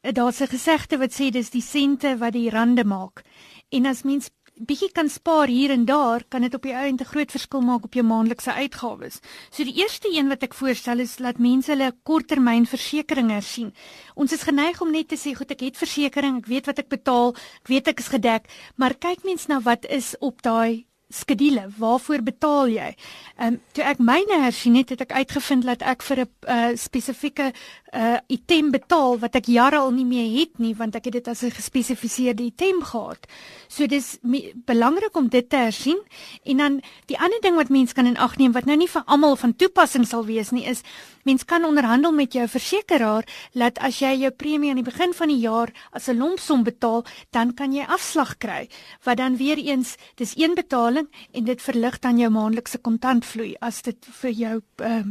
eh, 0.02 0.12
daar's 0.12 0.40
'n 0.40 0.50
gesegde 0.50 0.98
wat 0.98 1.14
sê 1.14 1.30
dis 1.30 1.50
die 1.50 1.62
sente 1.62 2.16
wat 2.18 2.32
die 2.32 2.50
rande 2.50 2.84
maak. 2.84 3.22
En 3.70 3.86
as 3.86 4.02
mens 4.02 4.30
bietjie 4.60 4.90
kan 4.92 5.08
spaar 5.08 5.48
hier 5.48 5.70
en 5.70 5.84
daar, 5.88 6.24
kan 6.28 6.44
dit 6.44 6.54
op 6.54 6.62
die 6.62 6.74
einde 6.76 7.04
'n 7.04 7.12
groot 7.12 7.30
verskil 7.30 7.60
maak 7.60 7.84
op 7.84 7.94
jou 7.94 8.04
maandelikse 8.04 8.52
uitgawes. 8.52 9.20
So 9.50 9.64
die 9.64 9.80
eerste 9.80 10.08
een 10.12 10.28
wat 10.28 10.42
ek 10.42 10.54
voorstel 10.54 10.98
is 10.98 11.16
dat 11.16 11.38
mense 11.38 11.70
hulle 11.70 11.94
korttermynversekering 12.02 13.30
hersien. 13.30 13.74
Ons 14.14 14.32
is 14.32 14.42
geneig 14.42 14.80
om 14.80 14.90
net 14.90 15.08
te 15.08 15.16
sê, 15.16 15.34
"Goed, 15.34 15.50
ek 15.50 15.60
het 15.60 15.76
versekerings, 15.76 16.38
ek 16.38 16.46
weet 16.46 16.66
wat 16.66 16.78
ek 16.78 16.88
betaal, 16.88 17.34
ek 17.34 17.68
weet 17.68 17.88
ek 17.88 17.98
is 17.98 18.08
gedek," 18.08 18.46
maar 18.76 18.94
kyk 18.94 19.24
mens 19.24 19.46
na 19.46 19.60
wat 19.60 19.86
is 19.86 20.14
op 20.20 20.42
daai 20.42 20.86
skedule. 21.12 21.66
Waarvoor 21.76 22.22
betaal 22.22 22.68
jy? 22.72 22.94
Ehm 23.36 23.52
um, 23.52 23.60
toe 23.72 23.84
ek 23.84 23.98
myne 23.98 24.40
hersien 24.42 24.76
het, 24.76 24.92
het 24.94 25.00
ek 25.00 25.12
uitgevind 25.12 25.66
dat 25.68 25.82
ek 25.82 26.02
vir 26.02 26.24
'n 26.24 26.28
uh, 26.48 26.76
spesifieke 26.76 27.52
uh, 27.92 28.16
item 28.26 28.70
betaal 28.72 29.18
wat 29.20 29.36
ek 29.36 29.48
jare 29.52 29.78
al 29.82 29.92
nie 29.92 30.06
meer 30.08 30.28
het 30.40 30.58
nie, 30.62 30.72
want 30.76 30.96
ek 30.96 31.10
het 31.10 31.18
dit 31.18 31.28
as 31.28 31.42
'n 31.42 31.50
gespesifiseerde 31.50 32.42
item 32.42 32.82
gehad. 32.82 33.26
So 33.68 33.86
dis 33.86 34.18
belangrik 34.64 35.16
om 35.16 35.28
dit 35.28 35.48
te 35.48 35.56
hersien. 35.56 36.00
En 36.44 36.56
dan 36.56 36.80
die 37.06 37.18
ander 37.18 37.40
ding 37.40 37.56
wat 37.56 37.68
mens 37.68 37.92
kan 37.92 38.06
in 38.06 38.16
ag 38.16 38.36
neem 38.36 38.52
wat 38.52 38.64
nou 38.64 38.76
nie 38.76 38.88
vir 38.88 39.02
almal 39.06 39.36
van 39.36 39.56
toepassing 39.56 40.06
sal 40.06 40.24
wees 40.24 40.50
nie, 40.50 40.64
is 40.64 40.80
mens 41.24 41.44
kan 41.44 41.64
onderhandel 41.64 42.12
met 42.12 42.32
jou 42.32 42.48
versekeraar 42.48 43.24
dat 43.52 43.78
as 43.78 43.98
jy 43.98 44.16
jou 44.20 44.30
premie 44.30 44.70
aan 44.70 44.82
die 44.82 44.90
begin 44.90 45.12
van 45.12 45.28
die 45.28 45.40
jaar 45.40 45.72
as 45.92 46.08
'n 46.08 46.18
lompsom 46.18 46.64
betaal, 46.64 47.04
dan 47.30 47.54
kan 47.54 47.72
jy 47.72 47.84
afslag 47.84 48.38
kry. 48.38 48.68
Wat 49.04 49.16
dan 49.16 49.36
weer 49.36 49.58
eens, 49.58 49.96
dis 50.14 50.36
een 50.36 50.54
betaling 50.54 51.08
en 51.32 51.44
dit 51.44 51.62
verlig 51.62 51.98
dan 51.98 52.18
jou 52.18 52.30
maandelikse 52.30 52.78
kontantvloei 52.78 53.56
as 53.60 53.82
dit 53.82 54.06
vir 54.10 54.30
jou 54.30 54.62
uh, 54.76 55.04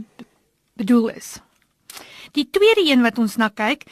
bedoel 0.75 1.09
is. 1.09 1.41
Die 2.31 2.49
tweede 2.49 2.83
een 2.85 3.01
wat 3.01 3.17
ons 3.17 3.35
na 3.35 3.49
kyk 3.49 3.83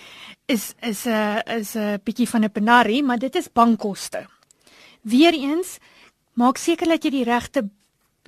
is 0.46 0.74
is 0.82 1.06
'n 1.06 1.10
uh, 1.10 1.58
is 1.60 1.76
'n 1.76 1.80
uh, 1.80 1.98
bietjie 2.04 2.30
van 2.30 2.44
'n 2.44 2.52
penarie, 2.52 3.04
maar 3.04 3.20
dit 3.20 3.36
is 3.36 3.52
bankkoste. 3.52 4.28
Weereens 5.02 5.78
maak 6.34 6.58
seker 6.58 6.88
dat 6.88 7.04
jy 7.04 7.10
die 7.10 7.24
regte 7.24 7.70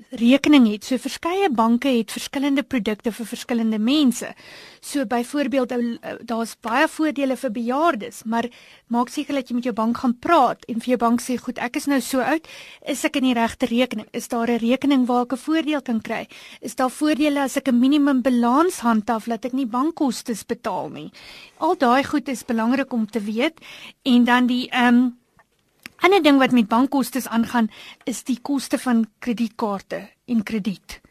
rekening 0.09 0.67
het. 0.71 0.85
So 0.85 0.97
verskeie 0.97 1.49
banke 1.53 1.89
het 1.93 2.11
verskillende 2.11 2.63
produkte 2.63 3.11
vir 3.11 3.25
verskillende 3.25 3.79
mense. 3.79 4.33
So 4.81 5.05
byvoorbeeld 5.05 5.73
daar's 6.27 6.55
baie 6.61 6.87
voordele 6.87 7.37
vir 7.37 7.51
bejaardes, 7.51 8.23
maar 8.25 8.47
maak 8.87 9.09
seker 9.09 9.37
dat 9.37 9.49
jy 9.49 9.55
met 9.55 9.69
jou 9.69 9.75
bank 9.77 10.01
gaan 10.01 10.17
praat 10.19 10.65
en 10.67 10.81
vir 10.81 10.95
jou 10.95 10.97
bank 10.97 11.21
sê, 11.21 11.37
"Goed, 11.37 11.57
ek 11.57 11.75
is 11.75 11.85
nou 11.85 12.01
so 12.01 12.19
oud, 12.19 12.47
is 12.85 13.05
ek 13.05 13.15
in 13.15 13.23
die 13.23 13.33
regte 13.33 13.65
rekening? 13.65 14.07
Is 14.13 14.27
daar 14.27 14.49
'n 14.49 14.59
rekening 14.59 15.05
waar 15.05 15.23
ek 15.23 15.33
'n 15.33 15.37
voordeel 15.37 15.81
kan 15.81 16.01
kry? 16.01 16.27
Is 16.61 16.75
daar 16.75 16.89
voordele 16.89 17.39
as 17.39 17.57
ek 17.57 17.67
'n 17.67 17.79
minimum 17.79 18.21
balans 18.21 18.79
handhaaf 18.79 19.25
dat 19.25 19.45
ek 19.45 19.53
nie 19.53 19.67
bankkoste 19.67 20.35
betaal 20.47 20.89
nie?" 20.89 21.11
Al 21.57 21.77
daai 21.77 22.03
goed 22.03 22.27
is 22.27 22.43
belangrik 22.43 22.93
om 22.93 23.05
te 23.05 23.19
weet 23.19 23.59
en 24.03 24.23
dan 24.23 24.47
die 24.47 24.69
ehm 24.69 24.95
um, 24.95 25.20
ander 26.01 26.23
ding 26.23 26.39
wat 26.39 26.51
met 26.51 26.67
bankkoste 26.67 27.21
aangaan 27.29 27.69
is 28.09 28.23
die 28.23 28.39
koste 28.41 28.77
van 28.77 29.05
kredietkaarte 29.19 30.09
en 30.25 30.43
krediet. 30.43 31.01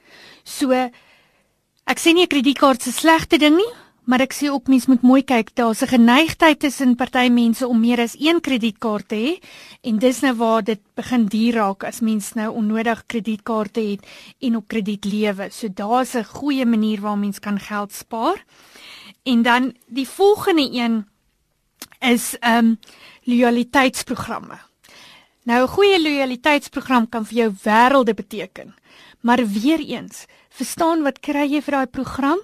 So 0.44 0.72
ek 0.72 1.98
sê 1.98 2.12
nie 2.12 2.24
'n 2.24 2.32
kredietkaart 2.32 2.86
'n 2.86 2.92
slegte 2.92 3.38
ding 3.38 3.56
nie, 3.56 3.72
maar 4.04 4.20
ek 4.20 4.32
sê 4.34 4.50
ook 4.50 4.68
mens 4.68 4.86
moet 4.86 5.02
mooi 5.02 5.22
kyk. 5.22 5.54
Daar's 5.54 5.82
'n 5.82 5.94
geneigtheid 5.94 6.58
tussen 6.60 6.96
party 6.96 7.28
mense 7.28 7.66
om 7.66 7.80
meer 7.80 8.00
as 8.00 8.16
een 8.18 8.40
kredietkaart 8.40 9.08
te 9.08 9.14
hê 9.14 9.32
en 9.82 9.98
dis 9.98 10.20
nou 10.20 10.34
waar 10.34 10.64
dit 10.64 10.80
begin 10.94 11.26
duur 11.26 11.54
raak 11.54 11.84
as 11.84 12.00
mens 12.00 12.32
nou 12.34 12.50
onnodig 12.54 13.06
kredietkaarte 13.06 13.80
het 13.80 14.06
en 14.40 14.56
op 14.56 14.68
krediet 14.68 15.04
lewe. 15.04 15.50
So 15.50 15.68
daar's 15.68 16.14
'n 16.14 16.24
goeie 16.24 16.66
manier 16.66 17.00
waar 17.00 17.18
mens 17.18 17.38
kan 17.38 17.58
geld 17.60 17.92
spaar. 17.92 18.44
En 19.22 19.42
dan 19.42 19.74
die 19.86 20.08
volgende 20.08 20.68
een 20.72 21.06
is 22.00 22.38
ehm 22.38 22.64
um, 22.64 22.78
loyaliteitsprogramme. 23.24 24.69
Nou 25.44 25.62
'n 25.62 25.68
goeie 25.68 26.02
loyaliteitsprogram 26.02 27.08
kan 27.08 27.24
vir 27.24 27.36
jou 27.36 27.50
wêrelde 27.64 28.14
beteken. 28.14 28.74
Maar 29.20 29.46
weer 29.46 29.80
eens, 29.80 30.26
verstaan 30.48 31.02
wat 31.02 31.20
kry 31.20 31.46
jy 31.48 31.62
vir 31.62 31.72
daai 31.72 31.86
program 31.86 32.38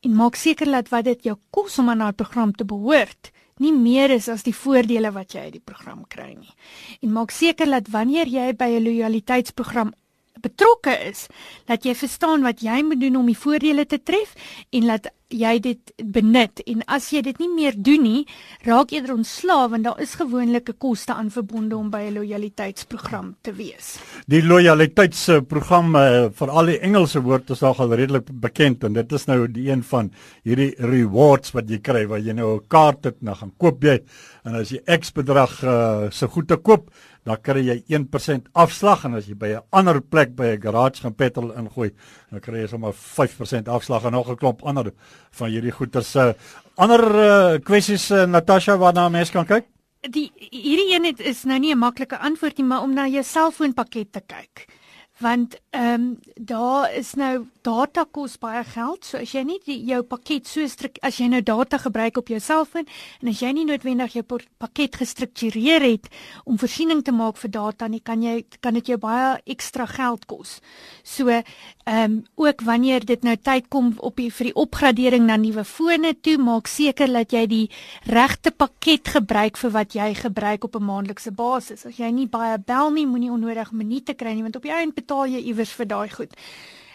en 0.00 0.14
maak 0.14 0.34
seker 0.34 0.70
dat 0.70 0.88
wat 0.88 1.04
dit 1.04 1.22
jou 1.22 1.36
kos 1.50 1.78
om 1.78 1.88
aan 1.88 1.98
daai 1.98 2.12
program 2.12 2.52
te 2.52 2.64
behoort, 2.64 3.30
nie 3.58 3.72
meer 3.72 4.10
is 4.10 4.28
as 4.28 4.42
die 4.42 4.54
voordele 4.54 5.10
wat 5.12 5.32
jy 5.32 5.40
uit 5.40 5.52
die 5.52 5.64
program 5.64 6.04
kry 6.08 6.34
nie. 6.34 6.54
En 7.02 7.12
maak 7.12 7.30
seker 7.30 7.66
dat 7.66 7.88
wanneer 7.88 8.26
jy 8.26 8.52
by 8.52 8.64
'n 8.64 8.84
loyaliteitsprogram 8.84 9.94
betrokke 10.40 10.94
is, 11.08 11.26
dat 11.66 11.84
jy 11.84 11.94
verstaan 11.94 12.42
wat 12.42 12.62
jy 12.62 12.82
moet 12.82 13.00
doen 13.00 13.16
om 13.16 13.26
die 13.26 13.38
voordele 13.38 13.86
te 13.86 14.02
tref 14.02 14.34
en 14.70 14.86
dat 14.86 15.10
jy 15.28 15.58
dit 15.60 15.90
benut 16.08 16.62
en 16.64 16.82
as 16.88 17.10
jy 17.12 17.20
dit 17.26 17.36
nie 17.42 17.50
meer 17.52 17.76
doen 17.76 18.00
nie, 18.00 18.20
raak 18.64 18.94
eerder 18.94 19.12
ontslaaf 19.18 19.74
want 19.74 19.84
daar 19.84 20.00
is 20.00 20.14
gewoonlik 20.16 20.70
'n 20.70 20.78
koste 20.78 21.12
aan 21.12 21.30
verbonde 21.30 21.76
om 21.76 21.90
by 21.90 22.08
'n 22.08 22.14
loyaliteitsprogram 22.14 23.36
te 23.42 23.52
wees. 23.52 23.98
Die 24.26 24.42
loyaliteitsprogram 24.42 25.94
uh, 25.96 26.28
vir 26.32 26.50
al 26.50 26.66
die 26.66 26.80
Engelse 26.80 27.20
woorde 27.20 27.52
is 27.52 27.62
al 27.62 27.94
redelik 27.94 28.28
bekend 28.32 28.84
en 28.84 28.92
dit 28.92 29.12
is 29.12 29.26
nou 29.26 29.46
die 29.48 29.70
een 29.70 29.82
van 29.82 30.10
hierdie 30.44 30.74
rewards 30.78 31.52
wat 31.52 31.68
jy 31.68 31.78
kry 31.78 32.06
waar 32.06 32.20
jy 32.20 32.32
nou 32.32 32.56
'n 32.56 32.66
kaart 32.68 33.04
het 33.04 33.16
en 33.20 33.26
dan 33.26 33.36
gaan 33.36 33.52
koop 33.58 33.84
jy 33.84 34.00
en 34.44 34.54
as 34.54 34.70
jy 34.70 34.80
X 34.98 35.12
bedrag 35.12 35.62
uh, 35.62 36.10
se 36.10 36.26
goed 36.26 36.48
te 36.48 36.56
koop 36.56 36.90
dan 37.28 37.40
kry 37.44 37.62
jy 37.66 37.76
1% 37.92 38.48
afslag 38.58 39.04
en 39.08 39.18
as 39.18 39.28
jy 39.28 39.36
by 39.38 39.50
'n 39.56 39.62
ander 39.72 40.00
plek 40.00 40.34
by 40.36 40.56
'n 40.56 40.60
garage 40.60 41.02
gaan 41.02 41.14
petrol 41.14 41.52
ingooi, 41.52 41.90
dan 42.30 42.40
kry 42.40 42.62
jy 42.62 42.68
sommer 42.68 42.92
5% 42.92 43.68
afslag 43.68 44.04
en 44.04 44.12
nog 44.12 44.30
'n 44.30 44.36
klomp 44.36 44.62
ander 44.62 44.92
van 45.30 45.50
hierdie 45.50 45.72
goeder 45.72 46.02
se 46.02 46.18
uh, 46.18 46.32
ander 46.76 47.00
uh, 47.00 47.58
kwessies 47.58 48.10
uh, 48.10 48.24
Natasha 48.26 48.76
waarna 48.76 49.08
mense 49.08 49.32
kan 49.32 49.46
kyk. 49.46 49.66
Die 50.00 50.32
hierdie 50.50 50.94
een 50.94 51.04
het, 51.04 51.20
is 51.20 51.44
nou 51.44 51.58
nie 51.58 51.74
'n 51.74 51.78
maklike 51.78 52.18
antwoord 52.18 52.58
nie, 52.58 52.66
maar 52.66 52.82
om 52.82 52.94
na 52.94 53.06
jou 53.06 53.22
selfoonpakket 53.22 54.12
te 54.12 54.20
kyk 54.20 54.77
want 55.18 55.58
ehm 55.70 55.94
um, 55.94 56.18
daar 56.34 56.94
is 56.94 57.14
nou 57.14 57.46
data 57.62 58.04
kos 58.10 58.38
baie 58.38 58.62
geld. 58.64 59.04
So 59.04 59.18
as 59.18 59.32
jy 59.34 59.42
nie 59.44 59.58
die, 59.66 59.76
jou 59.88 60.00
pakket 60.06 60.46
so 60.46 60.66
strik 60.70 60.98
as 61.04 61.18
jy 61.18 61.26
nou 61.28 61.40
data 61.42 61.78
gebruik 61.82 62.20
op 62.20 62.30
jou 62.30 62.38
selfoon 62.40 62.86
en 63.22 63.30
as 63.30 63.42
jy 63.42 63.50
nie 63.52 63.66
noodwendig 63.68 64.14
jou 64.14 64.24
pakket 64.58 64.96
gestruktureer 65.00 65.82
het 65.84 66.06
om 66.44 66.58
voorsiening 66.58 67.02
te 67.04 67.12
maak 67.12 67.36
vir 67.42 67.50
data 67.50 67.88
nie, 67.88 68.00
kan 68.00 68.22
jy 68.22 68.44
kan 68.62 68.78
dit 68.78 68.92
jou 68.92 68.98
baie 69.02 69.36
ekstra 69.50 69.88
geld 69.90 70.26
kos. 70.30 70.60
So 71.02 71.28
ehm 71.28 71.42
um, 71.88 72.22
ook 72.36 72.62
wanneer 72.62 73.04
dit 73.04 73.24
nou 73.24 73.36
tyd 73.36 73.68
kom 73.68 73.92
op 73.98 74.16
die 74.16 74.30
vir 74.30 74.50
die 74.50 74.54
opgradering 74.54 75.26
na 75.26 75.36
nuwe 75.36 75.64
fone 75.64 76.14
toe, 76.22 76.36
maak 76.38 76.68
seker 76.68 77.10
dat 77.12 77.32
jy 77.32 77.44
die 77.46 77.66
regte 78.06 78.52
pakket 78.54 79.08
gebruik 79.18 79.58
vir 79.58 79.74
wat 79.74 79.98
jy 79.98 80.12
gebruik 80.14 80.64
op 80.64 80.76
'n 80.76 80.84
maandelikse 80.84 81.32
basis. 81.32 81.86
As 81.86 81.96
jy 81.98 82.10
nie 82.12 82.28
baie 82.28 82.58
bel 82.58 82.90
nie, 82.90 83.06
moenie 83.06 83.32
onnodig 83.32 83.72
minute 83.72 84.14
kry 84.14 84.34
nie 84.34 84.42
want 84.42 84.56
op 84.56 84.62
die 84.62 84.72
einde 84.72 85.07
betaal 85.08 85.30
jy 85.32 85.46
iewers 85.48 85.72
vir 85.72 85.88
daai 85.88 86.10
goed. 86.12 86.34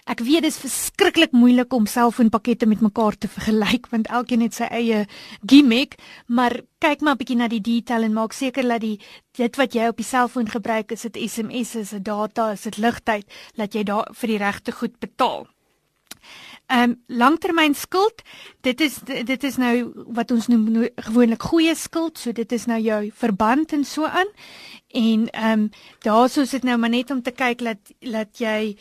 Ek 0.04 0.20
weet 0.20 0.44
dit 0.44 0.52
is 0.52 0.60
verskriklik 0.60 1.32
moeilik 1.32 1.72
om 1.74 1.86
selfoonpakkette 1.88 2.68
met 2.68 2.82
mekaar 2.84 3.16
te 3.16 3.30
vergelyk 3.32 3.88
want 3.90 4.10
elkeen 4.12 4.44
het 4.44 4.54
sy 4.58 4.68
eie 4.68 5.06
gimmick, 5.48 5.96
maar 6.28 6.60
kyk 6.84 7.02
maar 7.02 7.16
'n 7.16 7.22
bietjie 7.22 7.38
na 7.40 7.48
die 7.48 7.64
detail 7.64 8.04
en 8.04 8.14
maak 8.14 8.34
seker 8.34 8.68
dat 8.68 8.82
die 8.82 9.00
dit 9.38 9.56
wat 9.56 9.74
jy 9.74 9.88
op 9.88 9.98
die 9.98 10.06
selfoon 10.06 10.50
gebruik 10.50 10.92
is 10.92 11.08
dit 11.08 11.18
SMS 11.32 11.76
is 11.76 11.90
dit 11.90 12.04
data 12.04 12.52
is 12.52 12.62
dit 12.62 12.78
ligtyd 12.78 13.26
dat 13.56 13.74
jy 13.74 13.84
daar 13.84 14.12
vir 14.14 14.28
die 14.28 14.38
regte 14.38 14.72
goed 14.72 15.00
betaal. 15.00 15.48
Ehm 16.74 16.90
um, 16.90 16.94
langtermynskuld, 17.08 18.22
dit 18.62 18.82
is 18.82 18.96
dit 19.06 19.44
is 19.44 19.58
nou 19.62 19.92
wat 20.18 20.32
ons 20.32 20.48
noem 20.50 20.64
nou, 20.72 20.88
gewoonlik 20.96 21.44
goeie 21.46 21.76
skuld, 21.78 22.18
so 22.18 22.32
dit 22.34 22.52
is 22.52 22.66
nou 22.66 22.80
jou 22.82 23.12
verband 23.14 23.76
en 23.78 23.84
so 23.86 24.06
aan. 24.10 24.32
En 24.90 25.28
ehm 25.30 25.60
um, 25.60 25.68
daarso 26.02 26.42
is 26.42 26.50
dit 26.50 26.64
nou 26.64 26.78
maar 26.78 26.90
net 26.90 27.12
om 27.12 27.22
te 27.22 27.32
kyk 27.32 27.62
dat 27.62 27.92
dat 28.00 28.42
jy 28.42 28.74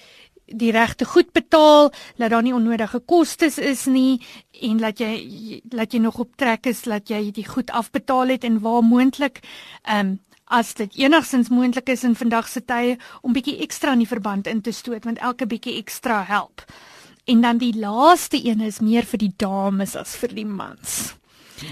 die 0.47 0.71
regte 0.73 1.05
goed 1.05 1.33
betaal, 1.33 1.93
dat 2.17 2.31
daar 2.31 2.43
nie 2.43 2.55
onnodige 2.55 3.01
kostes 3.01 3.59
is 3.59 3.85
nie 3.85 4.25
en 4.61 4.81
dat 4.81 4.99
jy 4.99 5.61
dat 5.65 5.93
jy 5.93 6.01
nog 6.01 6.19
op 6.19 6.37
trek 6.37 6.67
is 6.67 6.83
dat 6.83 7.09
jy 7.09 7.31
die 7.31 7.47
goed 7.49 7.71
afbetaal 7.71 8.29
het 8.29 8.45
en 8.45 8.61
waar 8.61 8.83
moontlik 8.83 9.43
ehm 9.83 10.07
um, 10.07 10.21
as 10.45 10.75
dit 10.75 10.97
enigstens 10.97 11.49
moontlik 11.49 11.89
is 11.89 12.05
in 12.05 12.17
vandag 12.17 12.49
se 12.49 12.65
tye 12.65 12.97
om 13.21 13.33
bietjie 13.33 13.59
ekstra 13.65 13.93
in 13.93 14.03
die 14.05 14.09
verband 14.09 14.47
in 14.47 14.61
te 14.61 14.73
stoot 14.73 15.05
want 15.05 15.19
elke 15.19 15.47
bietjie 15.47 15.77
ekstra 15.77 16.25
help. 16.25 16.65
En 17.25 17.41
dan 17.41 17.59
die 17.59 17.75
laaste 17.79 18.41
een 18.43 18.61
is 18.61 18.81
meer 18.83 19.07
vir 19.07 19.19
die 19.23 19.35
dames 19.37 19.95
as 19.97 20.17
vir 20.19 20.35
die 20.35 20.47
mans. 20.47 21.15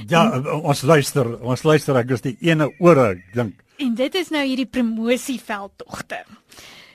Ja, 0.07 0.29
en, 0.37 0.47
ons 0.47 0.83
luister, 0.87 1.27
ons 1.43 1.65
luister 1.67 1.99
ek 1.99 2.13
is 2.15 2.23
die 2.23 2.37
ene 2.47 2.71
ore, 2.79 3.17
ek 3.17 3.25
dink. 3.35 3.65
En 3.81 3.97
dit 3.99 4.19
is 4.21 4.31
nou 4.31 4.43
hierdie 4.45 4.69
promosieveldtogte. 4.71 6.21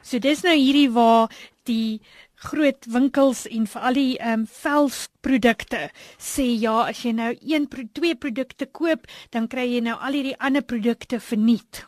So 0.06 0.22
dis 0.24 0.46
nou 0.46 0.54
hierdie 0.56 0.88
waar 0.94 1.34
die 1.68 2.00
groot 2.46 2.86
winkels 2.94 3.46
en 3.50 3.66
vir 3.68 3.88
al 3.90 3.98
die 3.98 4.12
ehm 4.20 4.44
um, 4.44 4.46
velsprodukte 4.46 5.88
sê 6.22 6.46
ja, 6.62 6.76
as 6.92 7.02
jy 7.04 7.16
nou 7.18 7.32
een 7.42 7.66
pro 7.72 7.88
twee 7.98 8.16
produkte 8.16 8.68
koop, 8.68 9.08
dan 9.34 9.50
kry 9.52 9.66
jy 9.72 9.82
nou 9.88 9.98
al 9.98 10.16
hierdie 10.16 10.38
ander 10.38 10.64
produkte 10.64 11.20
verniet. 11.20 11.86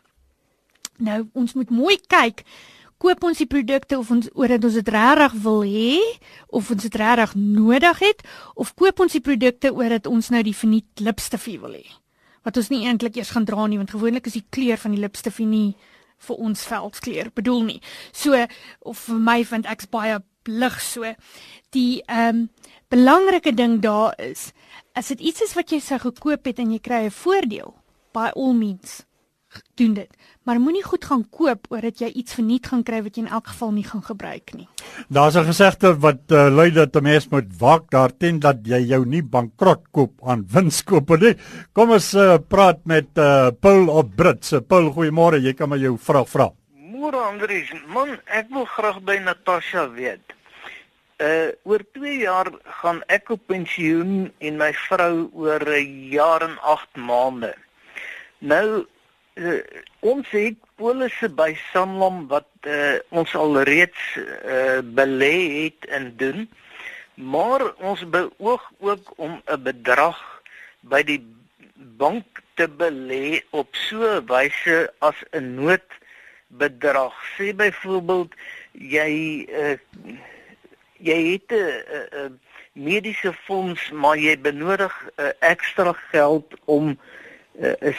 Nou 0.98 1.28
ons 1.38 1.54
moet 1.54 1.70
mooi 1.70 1.98
kyk 2.10 2.42
koop 2.98 3.24
ons 3.24 3.38
die 3.38 3.50
produkte 3.50 4.00
of 4.00 4.12
ons 4.12 4.30
oor 4.34 4.48
dit 4.48 4.64
ons 4.64 4.74
dit 4.74 4.90
regtig 4.90 5.34
wil 5.44 5.62
hê 5.64 6.00
of 6.48 6.72
ons 6.72 6.84
dit 6.84 6.96
regtig 6.96 7.36
nodig 7.36 8.00
het 8.00 8.26
of 8.56 8.74
koop 8.76 9.00
ons 9.00 9.12
die 9.12 9.24
produkte 9.24 9.74
oor 9.74 9.90
dit 9.90 10.08
ons 10.08 10.30
nou 10.30 10.44
die 10.44 10.56
verniet 10.56 11.04
lipstifie 11.04 11.60
wil 11.60 11.78
hê 11.78 11.86
wat 12.48 12.58
ons 12.58 12.72
nie 12.72 12.86
eintlik 12.88 13.18
eers 13.20 13.34
gaan 13.36 13.46
dra 13.46 13.68
nie 13.68 13.78
want 13.78 13.92
gewoonlik 13.92 14.28
is 14.28 14.40
die 14.40 14.48
kleur 14.50 14.80
van 14.82 14.96
die 14.96 15.04
lipstifie 15.04 15.48
nie 15.50 15.76
vir 16.26 16.40
ons 16.42 16.66
veldskleur 16.66 17.32
bedoel 17.36 17.64
nie. 17.68 17.82
So 18.12 18.38
of 18.82 19.06
vir 19.08 19.22
my 19.22 19.42
vind 19.46 19.70
ek's 19.70 19.90
baie 19.92 20.20
lig 20.48 20.80
so 20.82 21.14
die 21.76 22.02
ehm 22.08 22.30
um, 22.30 22.48
belangrike 22.88 23.52
ding 23.52 23.82
daar 23.84 24.16
is 24.24 24.54
as 24.96 25.10
dit 25.12 25.20
iets 25.20 25.44
is 25.44 25.58
wat 25.58 25.74
jy 25.74 25.82
sou 25.84 26.00
gekoop 26.00 26.48
het 26.48 26.62
en 26.64 26.72
jy 26.72 26.80
kry 26.80 27.02
'n 27.06 27.12
voordeel 27.12 27.76
by 28.16 28.32
all 28.36 28.54
means 28.54 29.04
doen 29.76 29.94
dit. 29.94 30.10
Maar 30.44 30.60
moenie 30.60 30.84
goed 30.84 31.06
gaan 31.06 31.26
koop 31.30 31.68
omdat 31.70 32.00
jy 32.00 32.08
iets 32.16 32.34
verniet 32.34 32.68
gaan 32.68 32.84
kry 32.84 33.02
wat 33.04 33.18
jy 33.18 33.26
in 33.26 33.32
elk 33.32 33.48
geval 33.52 33.72
nie 33.76 33.84
gaan 33.84 34.04
gebruik 34.04 34.54
nie. 34.56 34.68
Daar's 35.10 35.36
'n 35.36 35.44
gesegde 35.46 36.00
wat 36.00 36.32
uh, 36.32 36.48
lui 36.50 36.72
dat 36.72 36.96
'n 36.96 37.04
mens 37.04 37.28
moet 37.28 37.50
waak 37.58 37.90
daarteen 37.90 38.40
dat 38.40 38.58
jy 38.64 38.80
jou 38.88 39.06
nie 39.06 39.24
bankrot 39.24 39.84
koop 39.92 40.14
aan 40.24 40.48
winskoope 40.48 41.18
nie. 41.18 41.36
Kom 41.74 41.92
ons 41.92 42.14
uh, 42.14 42.38
praat 42.48 42.80
met 42.86 43.08
uh, 43.16 43.50
Paul 43.60 43.88
op 43.90 44.16
Brits. 44.16 44.54
Uh, 44.54 44.60
Paul, 44.68 44.92
goeiemôre. 44.92 45.42
Jy 45.42 45.54
kan 45.54 45.70
my 45.70 45.78
jou 45.78 45.98
vraag 45.98 46.30
vra. 46.30 46.52
Môre 46.98 47.18
Andries, 47.18 47.70
man, 47.94 48.18
ek 48.26 48.48
wil 48.50 48.66
graag 48.66 49.04
by 49.04 49.20
Natasha 49.20 49.90
weet. 49.92 50.34
Uh 51.18 51.50
oor 51.64 51.82
2 51.94 52.18
jaar 52.22 52.52
gaan 52.82 53.02
ek 53.08 53.30
op 53.30 53.42
pensioen 53.50 54.32
en 54.38 54.58
my 54.58 54.74
vrou 54.74 55.30
oor 55.34 55.64
'n 55.66 56.10
jaar 56.10 56.42
en 56.42 56.58
8 56.62 56.96
maande. 56.96 57.54
Nou 58.40 58.86
uh, 59.38 59.60
ons 60.00 60.30
het 60.34 60.58
polisse 60.78 61.30
by 61.30 61.52
Sanlam 61.72 62.26
wat 62.32 62.50
uh, 62.70 62.98
ons 63.10 63.34
al 63.38 63.62
reeds 63.70 64.04
uh, 64.18 64.80
belê 64.98 65.36
het 65.64 65.90
en 65.98 66.12
doen. 66.18 66.48
Maar 67.18 67.66
ons 67.82 68.04
beoog 68.10 68.64
ook 68.80 69.14
om 69.16 69.42
'n 69.46 69.62
bedrag 69.64 70.18
by 70.82 71.02
die 71.04 71.22
bank 71.98 72.26
te 72.54 72.68
belê 72.70 73.42
op 73.50 73.76
so 73.76 74.02
'n 74.06 74.26
wyse 74.26 74.94
as 75.00 75.18
'n 75.32 75.56
noodbedrag. 75.56 77.14
Sê 77.38 77.56
byvoorbeeld 77.56 78.34
jy 78.72 79.12
uh, 79.50 79.78
jy 80.98 81.20
het 81.34 81.50
'n 81.52 82.40
mediese 82.74 83.34
fonds 83.34 83.92
maar 83.92 84.18
jy 84.18 84.38
benodig 84.40 84.94
uh, 85.16 85.30
ekstra 85.40 85.94
geld 85.94 86.54
om 86.66 86.90
uh, 86.90 86.98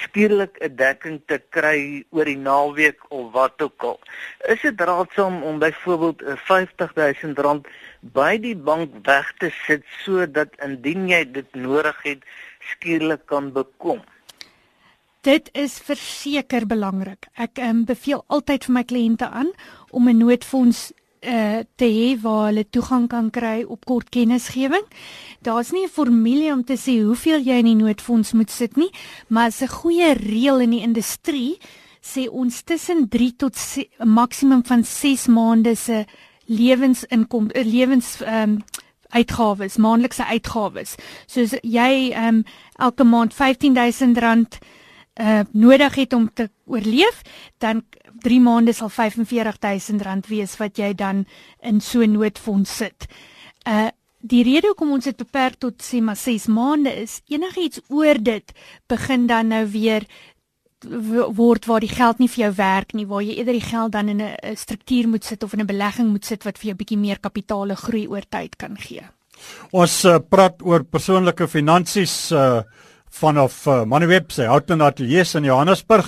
skielik 0.02 0.58
'n 0.62 0.76
dekking 0.76 1.20
te 1.26 1.40
kry 1.50 2.04
oor 2.10 2.24
die 2.24 2.38
naweek 2.38 3.00
of 3.10 3.32
wat 3.32 3.62
ook 3.62 3.82
al. 3.82 3.98
Is 4.46 4.60
dit 4.62 4.80
raadsaam 4.80 5.42
om 5.42 5.58
byvoorbeeld 5.58 6.22
'n 6.22 6.36
R50000 6.36 7.66
by 8.00 8.38
die 8.38 8.56
bank 8.56 8.94
weg 9.02 9.32
te 9.38 9.50
sit 9.66 9.82
sodat 10.04 10.48
indien 10.62 11.08
jy 11.08 11.24
dit 11.32 11.54
nodig 11.54 12.02
het 12.02 12.22
skielik 12.60 13.26
kan 13.26 13.52
bekom? 13.52 14.00
Dit 15.20 15.48
is 15.52 15.78
verseker 15.78 16.66
belangrik. 16.66 17.26
Ek 17.34 17.58
um, 17.58 17.84
beveel 17.84 18.24
altyd 18.26 18.64
vir 18.64 18.72
my 18.72 18.84
kliënte 18.84 19.28
aan 19.28 19.50
om 19.90 20.08
'n 20.08 20.18
noodfonds 20.18 20.92
uh 21.22 21.60
te 21.76 21.84
hê 21.84 22.20
waar 22.20 22.46
hulle 22.48 22.64
toegang 22.70 23.08
kan 23.08 23.30
kry 23.30 23.64
op 23.66 23.84
kort 23.84 24.08
kennisgewing. 24.10 24.84
Daar's 25.42 25.72
nie 25.72 25.84
'n 25.84 25.88
formule 25.88 26.52
om 26.52 26.64
te 26.64 26.76
sê 26.76 27.02
hoeveel 27.02 27.40
jy 27.40 27.58
in 27.58 27.64
die 27.64 27.74
noodfonds 27.74 28.32
moet 28.32 28.50
sit 28.50 28.76
nie, 28.76 28.90
maar 29.28 29.50
'n 29.50 29.68
goeie 29.68 30.12
reël 30.14 30.60
in 30.60 30.70
die 30.70 30.82
industrie 30.82 31.58
sê 32.00 32.28
ons 32.30 32.62
tussen 32.62 33.08
3 33.08 33.36
tot 33.36 33.56
'n 33.98 34.08
maksimum 34.08 34.62
van 34.64 34.84
6 34.84 35.26
maande 35.26 35.74
se 35.76 36.06
lewensinkom 36.46 37.50
eh, 37.50 37.64
lewens 37.64 38.20
ehm 38.20 38.50
um, 38.50 38.64
uitgawes, 39.08 39.76
maandelikse 39.76 40.24
uitgawes. 40.24 40.94
Soos 41.26 41.54
jy 41.62 42.10
ehm 42.12 42.26
um, 42.34 42.44
elke 42.76 43.04
maand 43.04 43.34
R15000 43.34 44.58
uh 45.18 45.40
nodig 45.52 45.94
het 45.94 46.12
om 46.12 46.30
te 46.34 46.50
oorleef, 46.64 47.22
dan 47.58 47.82
3 48.22 48.40
maande 48.40 48.72
sal 48.72 48.90
R45000 48.90 50.28
wees 50.28 50.56
wat 50.56 50.78
jy 50.78 50.94
dan 50.94 51.26
in 51.60 51.80
so 51.80 52.00
'n 52.00 52.12
noodfonds 52.12 52.76
sit. 52.76 53.06
Uh 53.66 53.88
die 54.20 54.42
rede 54.42 54.66
hoekom 54.66 54.92
ons 54.92 55.04
dit 55.04 55.16
beperk 55.16 55.58
tot 55.62 55.82
sê 55.82 56.00
maar 56.02 56.16
6 56.16 56.46
maande 56.46 56.90
is 56.90 57.20
enigiets 57.30 57.80
oor 57.88 58.18
dit 58.18 58.52
begin 58.86 59.26
dan 59.26 59.48
nou 59.48 59.66
weer 59.66 60.06
word 61.34 61.66
waar 61.66 61.80
die 61.80 61.90
geld 61.90 62.18
nie 62.18 62.28
vir 62.28 62.44
jou 62.44 62.52
werk 62.54 62.94
nie 62.94 63.06
waar 63.06 63.22
jy 63.22 63.38
eerder 63.38 63.52
die 63.52 63.68
geld 63.70 63.92
dan 63.92 64.08
in 64.08 64.22
'n 64.22 64.56
struktuur 64.56 65.08
moet 65.08 65.24
sit 65.24 65.42
of 65.42 65.52
in 65.52 65.60
'n 65.60 65.66
belegging 65.66 66.08
moet 66.10 66.24
sit 66.24 66.44
wat 66.44 66.58
vir 66.58 66.66
jou 66.66 66.76
bietjie 66.76 66.98
meer 66.98 67.18
kapitaal 67.18 67.74
groei 67.74 68.06
oor 68.06 68.22
tyd 68.28 68.56
kan 68.56 68.76
gee. 68.76 69.02
Ons 69.70 70.04
uh, 70.04 70.18
praat 70.28 70.62
oor 70.62 70.84
persoonlike 70.84 71.48
finansies 71.48 72.32
uh, 72.32 72.62
vanaf 73.18 73.66
uh, 73.66 73.82
Moneyweb 73.88 74.30
se 74.30 74.46
Houghton 74.46 74.82
Atelier 74.84 75.26
in 75.38 75.46
Johannesburg. 75.48 76.06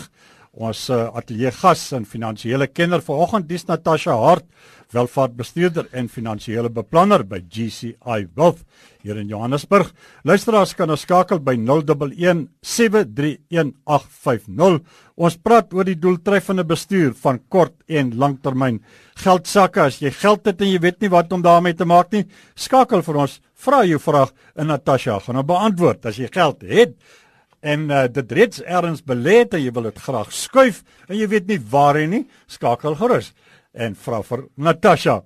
Ons 0.50 0.88
uh, 0.90 1.08
ateljee 1.14 1.50
gas 1.54 1.82
en 1.96 2.06
finansiële 2.06 2.68
kenner 2.70 3.02
vanoggend 3.02 3.48
dis 3.50 3.66
Natasha 3.68 4.14
Hart, 4.18 4.46
welvaartbestuurder 4.94 5.88
en 5.96 6.08
finansiële 6.10 6.70
beplanner 6.74 7.22
by 7.28 7.40
GCI 7.46 8.26
Wealth 8.36 8.62
hier 9.04 9.16
in 9.20 9.28
Johannesburg. 9.30 9.92
Luisteraars 10.26 10.74
kan 10.76 10.90
ons 10.92 11.04
skakel 11.06 11.40
by 11.44 11.54
011 11.56 12.48
731 12.62 14.80
Ons 15.20 15.36
praat 15.36 15.74
oor 15.76 15.84
die 15.84 15.98
doeltreffende 16.00 16.64
bestuur 16.64 17.12
van 17.22 17.38
kort 17.52 17.74
en 17.88 18.16
langtermyn 18.16 18.80
geldsakke. 19.20 19.80
As 19.88 20.00
jy 20.00 20.10
geld 20.16 20.46
het 20.48 20.60
en 20.60 20.72
jy 20.72 20.80
weet 20.80 21.00
nie 21.04 21.12
wat 21.12 21.32
om 21.32 21.42
daarmee 21.44 21.76
te 21.76 21.84
maak 21.84 22.12
nie, 22.12 22.24
skakel 22.56 23.02
vir 23.04 23.16
ons. 23.26 23.40
Vra 23.60 23.84
jou 23.84 24.00
vraag 24.00 24.32
en 24.56 24.66
Natasha 24.72 25.18
gaan 25.20 25.36
hom 25.36 25.46
beantwoord. 25.46 26.06
As 26.08 26.16
jy 26.16 26.28
geld 26.32 26.64
het, 26.64 26.96
en 27.60 27.90
uh, 27.92 28.06
dit 28.08 28.32
reeds 28.32 28.62
ergens 28.64 29.02
belê 29.04 29.44
en 29.44 29.60
jy 29.60 29.68
wil 29.76 29.90
dit 29.90 29.98
graag 30.00 30.32
skuif 30.32 30.80
en 31.08 31.16
jy 31.18 31.26
weet 31.28 31.46
nie 31.50 31.58
waarheen 31.60 32.10
nie, 32.14 32.22
skakel 32.48 32.96
gerus 32.96 33.34
en 33.74 33.94
vra 33.94 34.22
vir 34.26 34.46
Natasha. 34.56 35.20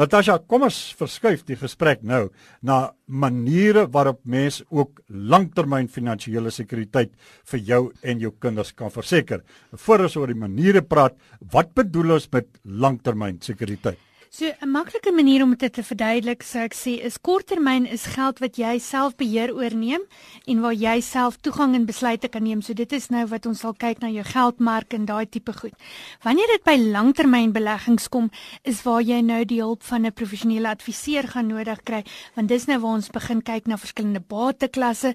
Natasha, 0.00 0.38
kom 0.48 0.64
ons 0.64 0.78
verskuif 0.96 1.42
die 1.48 1.58
gesprek 1.60 2.02
nou 2.06 2.30
na 2.64 2.92
maniere 3.06 3.84
waarop 3.92 4.22
mens 4.24 4.62
ook 4.70 5.02
langtermyn 5.08 5.90
finansiële 5.92 6.52
sekuriteit 6.54 7.12
vir 7.52 7.64
jou 7.72 7.82
en 8.02 8.22
jou 8.22 8.32
kinders 8.40 8.72
kan 8.72 8.92
verseker. 8.94 9.44
Voordat 9.76 10.10
ons 10.10 10.20
oor 10.22 10.32
die 10.32 10.40
maniere 10.40 10.82
praat, 10.82 11.18
wat 11.52 11.74
bedoel 11.76 12.16
ons 12.16 12.30
met 12.32 12.48
langtermyn 12.64 13.42
sekuriteit? 13.44 14.09
So 14.32 14.46
'n 14.46 14.70
maklike 14.70 15.10
manier 15.12 15.42
om 15.42 15.56
dit 15.56 15.72
te 15.72 15.82
verduidelik, 15.82 16.42
sou 16.42 16.62
ek 16.62 16.74
sê, 16.74 16.92
is 17.02 17.18
korttermyn 17.18 17.86
is 17.86 18.04
geld 18.14 18.38
wat 18.38 18.56
jy 18.56 18.78
self 18.78 19.16
beheer 19.16 19.50
oorneem 19.50 20.04
en 20.46 20.60
waar 20.60 20.72
jy 20.72 21.00
self 21.02 21.36
toegang 21.42 21.74
en 21.74 21.84
besluite 21.84 22.28
kan 22.28 22.42
neem. 22.42 22.62
So 22.62 22.72
dit 22.72 22.92
is 22.92 23.08
nou 23.10 23.26
wat 23.26 23.46
ons 23.46 23.58
sal 23.58 23.74
kyk 23.74 23.98
na 23.98 24.08
jou 24.08 24.22
geldmark 24.22 24.94
en 24.94 25.04
daai 25.04 25.26
tipe 25.26 25.52
goed. 25.52 25.74
Wanneer 26.22 26.46
dit 26.46 26.62
by 26.62 26.76
langtermynbeleggings 26.78 28.08
kom, 28.08 28.30
is 28.62 28.84
waar 28.84 29.02
jy 29.02 29.20
nou 29.20 29.44
die 29.44 29.58
hulp 29.58 29.82
van 29.82 30.06
'n 30.06 30.12
professionele 30.12 30.68
adviseur 30.68 31.26
gaan 31.26 31.48
nodig 31.48 31.82
kry, 31.82 32.04
want 32.36 32.48
dis 32.48 32.66
nou 32.66 32.78
waar 32.78 32.94
ons 32.94 33.10
begin 33.10 33.42
kyk 33.42 33.66
na 33.66 33.76
verskillende 33.76 34.20
bateklasse, 34.20 35.14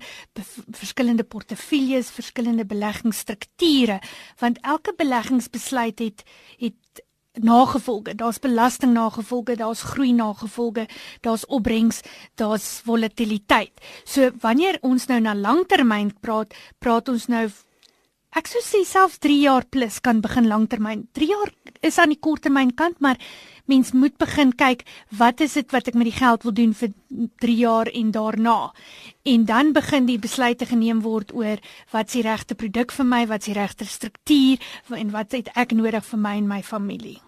verskillende 0.72 1.24
portefeuilles, 1.24 2.12
verskillende 2.12 2.66
beleggingsstrukture, 2.66 4.02
want 4.40 4.60
elke 4.62 4.94
beleggingsbesluit 4.98 6.00
het 6.00 6.24
het 6.60 7.05
nagevolge, 7.42 8.16
daar's 8.16 8.40
belasting 8.40 8.94
nagevolge, 8.94 9.56
daar's 9.56 9.82
groei 9.82 10.12
nagevolge, 10.14 10.88
daar's 11.22 11.46
opbrengs, 11.48 12.02
daar's 12.36 12.82
volatiliteit. 12.86 13.74
So 14.04 14.32
wanneer 14.42 14.78
ons 14.82 15.08
nou 15.08 15.20
na 15.20 15.36
langtermyn 15.36 16.14
praat, 16.22 16.54
praat 16.80 17.10
ons 17.10 17.28
nou 17.28 17.48
ek 18.36 18.50
sou 18.52 18.60
sê 18.60 18.84
selfs 18.84 19.22
3 19.24 19.36
jaar 19.46 19.66
plus 19.72 20.02
kan 20.04 20.20
begin 20.24 20.50
langtermyn. 20.52 21.06
3 21.16 21.28
jaar 21.30 21.52
is 21.82 22.00
aan 22.00 22.12
die 22.12 22.20
korttermyn 22.20 22.74
kant, 22.76 23.00
maar 23.00 23.20
mens 23.72 23.94
moet 23.96 24.18
begin 24.22 24.52
kyk 24.54 24.84
wat 25.18 25.42
is 25.42 25.56
dit 25.58 25.72
wat 25.74 25.88
ek 25.90 25.98
met 25.98 26.10
die 26.10 26.18
geld 26.20 26.44
wil 26.44 26.56
doen 26.58 26.74
vir 26.76 26.92
3 27.42 27.56
jaar 27.56 27.92
en 27.92 28.12
daarna. 28.12 28.58
En 29.24 29.46
dan 29.46 29.72
begin 29.74 30.10
die 30.10 30.20
besluite 30.20 30.68
geneem 30.70 31.02
word 31.02 31.34
oor 31.34 31.64
wat 31.96 32.12
is 32.12 32.20
die 32.20 32.26
regte 32.28 32.60
produk 32.60 32.92
vir 32.92 33.10
my, 33.16 33.24
wat 33.32 33.46
is 33.46 33.54
die 33.54 33.60
regte 33.60 33.88
struktuur 33.88 34.60
en 34.92 35.16
wat 35.16 35.32
het 35.32 35.54
ek 35.56 35.72
nodig 35.72 36.06
vir 36.06 36.20
my 36.28 36.36
en 36.42 36.52
my 36.52 36.62
familie. 36.64 37.25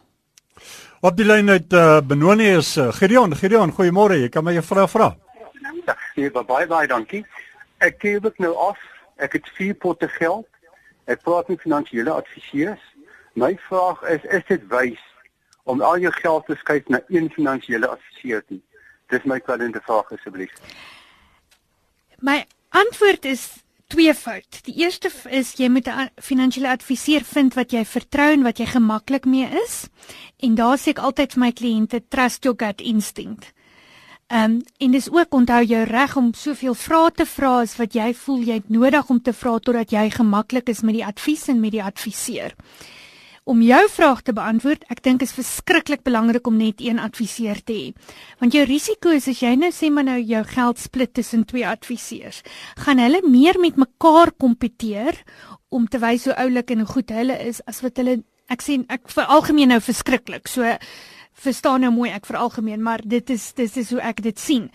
Op 1.01 1.17
die 1.17 1.25
lyn 1.25 1.49
uit 1.49 1.73
uh, 1.73 2.01
Benoni 2.01 2.49
is 2.57 2.77
uh, 2.77 2.91
Gideon. 2.93 3.35
Gideon, 3.35 3.71
goeiemôre. 3.71 4.17
Jy 4.21 4.29
kan 4.29 4.43
my 4.43 4.57
'n 4.57 4.63
vraag 4.63 4.89
vra. 4.89 5.15
Ja, 5.85 5.97
nee, 6.15 6.31
baie 6.31 6.67
baie 6.67 6.87
dankie. 6.87 7.25
Ek 7.77 7.95
gee 7.99 8.19
dit 8.19 8.37
nou 8.37 8.55
af. 8.55 8.77
Ek 9.17 9.33
het 9.33 9.49
vier 9.57 9.73
potte 9.73 10.07
geld. 10.07 10.47
Ek 11.05 11.21
praat 11.21 11.47
met 11.47 11.61
finansiële 11.61 12.09
adviseurs. 12.09 12.81
My 13.33 13.57
vraag 13.67 14.01
is, 14.01 14.23
is 14.23 14.43
dit 14.47 14.63
wys 14.67 14.99
om 15.63 15.81
al 15.81 15.99
jou 15.99 16.11
geld 16.11 16.45
te 16.45 16.55
skuif 16.55 16.87
na 16.87 17.01
een 17.07 17.29
finansiële 17.29 17.87
adviseur 17.87 18.43
toe? 18.47 18.59
Dis 19.07 19.23
my 19.23 19.39
kwaliteit 19.39 19.83
vraag 19.83 20.11
asseblief. 20.11 20.53
My 22.19 22.45
antwoord 22.69 23.25
is 23.25 23.63
twee 23.87 24.13
fout. 24.13 24.59
Die 24.67 24.75
eerste 24.83 25.11
is 25.29 25.53
jy 25.57 25.69
moet 25.69 25.87
'n 25.87 26.09
finansiële 26.21 26.69
adviseur 26.69 27.23
vind 27.23 27.53
wat 27.53 27.71
jy 27.71 27.85
vertrou 27.85 28.31
en 28.31 28.43
wat 28.43 28.57
jy 28.59 28.65
gemaklik 28.65 29.25
mee 29.25 29.47
is. 29.65 29.87
En 30.39 30.55
daar 30.55 30.77
sê 30.77 30.89
ek 30.89 30.99
altyd 30.99 31.33
vir 31.33 31.39
my 31.39 31.51
kliënte 31.51 32.01
trust 32.09 32.43
your 32.43 32.55
gut 32.57 32.81
instinct. 32.81 33.53
Ehm 34.27 34.51
um, 34.51 34.61
en 34.77 34.91
dis 34.91 35.11
ook 35.11 35.33
onthou 35.33 35.63
jou 35.63 35.83
reg 35.83 36.15
om 36.15 36.33
soveel 36.33 36.73
vrae 36.75 37.11
te 37.11 37.25
vra 37.25 37.61
as 37.61 37.77
wat 37.77 37.93
jy 37.93 38.13
voel 38.13 38.41
jy 38.41 38.53
het 38.53 38.69
nodig 38.69 39.09
om 39.09 39.21
te 39.21 39.33
vra 39.33 39.59
totdat 39.59 39.91
jy 39.91 40.09
gemaklik 40.09 40.69
is 40.69 40.81
met 40.81 40.93
die 40.93 41.05
advies 41.05 41.47
en 41.47 41.59
met 41.59 41.71
die 41.71 41.83
adviseur. 41.83 42.55
Om 43.47 43.61
jou 43.63 43.83
vraag 43.89 44.21
te 44.27 44.33
beantwoord, 44.35 44.83
ek 44.91 45.01
dink 45.05 45.23
is 45.23 45.31
verskriklik 45.35 46.03
belangrik 46.03 46.47
om 46.49 46.57
net 46.59 46.81
een 46.83 46.99
adviseur 46.99 47.59
te 47.63 47.73
hê. 47.73 48.15
Want 48.41 48.57
jou 48.57 48.65
risiko 48.67 49.13
is 49.15 49.29
as 49.31 49.39
jy 49.43 49.53
nou 49.55 49.71
sê 49.71 49.89
maar 49.93 50.07
nou 50.09 50.17
jou 50.19 50.43
geld 50.51 50.81
split 50.83 51.13
tussen 51.15 51.45
twee 51.47 51.63
adviseurs, 51.67 52.41
gaan 52.83 52.99
hulle 52.99 53.23
meer 53.23 53.59
met 53.63 53.79
mekaar 53.79 54.33
kompeteer 54.35 55.21
om 55.71 55.87
te 55.87 56.01
wys 56.03 56.27
hoe 56.27 56.35
oulik 56.43 56.75
en 56.75 56.83
hoe 56.83 56.91
goed 56.91 57.13
hulle 57.15 57.37
is 57.47 57.63
as 57.67 57.79
wat 57.85 57.99
hulle 58.01 58.19
ek 58.51 58.63
sien 58.63 58.85
ek 58.91 59.07
vir 59.11 59.31
algemeen 59.31 59.71
nou 59.73 59.79
verskriklik. 59.83 60.47
So 60.51 60.75
verstaan 61.37 61.83
nou 61.85 61.91
mooi 61.93 62.09
ek 62.11 62.25
vir 62.29 62.39
algemeen, 62.41 62.81
maar 62.83 63.01
dit 63.05 63.29
is 63.33 63.51
dit 63.57 63.77
is 63.77 63.91
hoe 63.93 64.01
ek 64.01 64.21
dit 64.25 64.39
sien. 64.39 64.69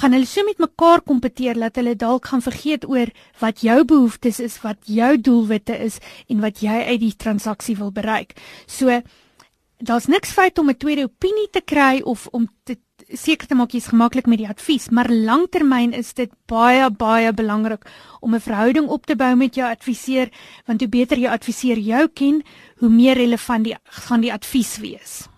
Gaan 0.00 0.14
hulle 0.16 0.26
so 0.26 0.44
met 0.46 0.58
mekaar 0.62 1.02
kompeteer 1.06 1.58
dat 1.60 1.76
hulle 1.78 1.94
dalk 1.98 2.30
gaan 2.32 2.42
vergeet 2.42 2.86
oor 2.88 3.12
wat 3.40 3.62
jou 3.62 3.82
behoeftes 3.84 4.40
is, 4.40 4.60
wat 4.64 4.80
jou 4.88 5.16
doelwitte 5.20 5.76
is 5.78 6.00
en 6.28 6.40
wat 6.42 6.62
jy 6.64 6.78
uit 6.92 7.00
die 7.00 7.16
transaksie 7.16 7.76
wil 7.78 7.92
bereik. 7.94 8.34
So 8.66 9.02
daar's 9.82 10.06
niks 10.06 10.32
fout 10.32 10.58
om 10.58 10.70
'n 10.70 10.76
tweede 10.76 11.04
opinie 11.04 11.50
te 11.50 11.60
kry 11.60 12.00
of 12.04 12.26
om 12.32 12.48
te 12.64 12.76
seker 13.08 13.46
te 13.46 13.54
maak 13.54 13.72
jy's 13.74 13.90
gemaklik 13.90 14.26
met 14.26 14.38
die 14.38 14.48
advies, 14.48 14.88
maar 14.90 15.10
langtermyn 15.10 15.92
is 15.92 16.12
dit 16.14 16.30
baie 16.46 16.90
baie 16.90 17.32
belangrik 17.32 17.86
om 18.20 18.34
'n 18.34 18.40
verhouding 18.40 18.88
op 18.88 19.06
te 19.06 19.16
bou 19.16 19.34
met 19.36 19.54
jou 19.54 19.70
adviseur, 19.70 20.30
want 20.66 20.80
hoe 20.80 20.88
beter 20.88 21.18
jou 21.18 21.32
adviseur 21.32 21.78
jou 21.78 22.08
ken, 22.08 22.42
hoe 22.78 22.88
meer 22.88 23.16
relevant 23.16 23.64
die 23.64 23.76
gaan 23.82 24.20
die 24.20 24.32
advies 24.32 24.78
wees. 24.78 25.31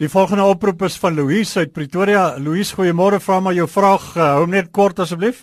Die 0.00 0.08
volgende 0.08 0.44
oproep 0.48 0.82
is 0.82 0.94
van 0.96 1.14
Louise 1.14 1.58
uit 1.58 1.72
Pretoria. 1.72 2.38
Louise, 2.38 2.72
goeiemôre. 2.74 3.18
Vra 3.20 3.40
maar 3.40 3.52
jou 3.52 3.66
vraag. 3.68 4.04
Uh, 4.16 4.28
hou 4.32 4.46
net 4.48 4.70
kort 4.72 4.98
asseblief. 4.98 5.42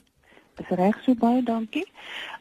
Dis 0.58 0.72
reg 0.80 0.96
so 1.06 1.13
baie, 1.13 1.43
dankie. 1.46 1.84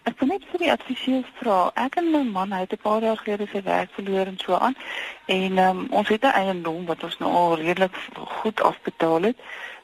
Ek 0.09 0.17
wil 0.23 0.31
net 0.31 0.47
vir 0.49 0.63
die 0.63 0.71
adviseur 0.73 1.27
vra. 1.43 1.59
Ek 1.77 1.99
en 2.01 2.09
my 2.15 2.23
man 2.25 2.55
het 2.57 2.73
'n 2.73 2.81
paar 2.81 3.05
jaar 3.05 3.21
gelede 3.21 3.49
sy 3.53 3.61
werk 3.69 3.93
verloor 3.99 4.33
en 4.33 4.39
so 4.41 4.57
aan. 4.57 4.77
En 5.27 5.59
um, 5.59 5.87
ons 5.91 6.09
het 6.09 6.25
'n 6.25 6.33
eiendom 6.41 6.87
wat 6.87 7.05
ons 7.05 7.19
nou 7.19 7.33
al 7.33 7.59
redelik 7.61 7.93
goed 8.41 8.63
afbetaal 8.63 9.23
het, 9.23 9.37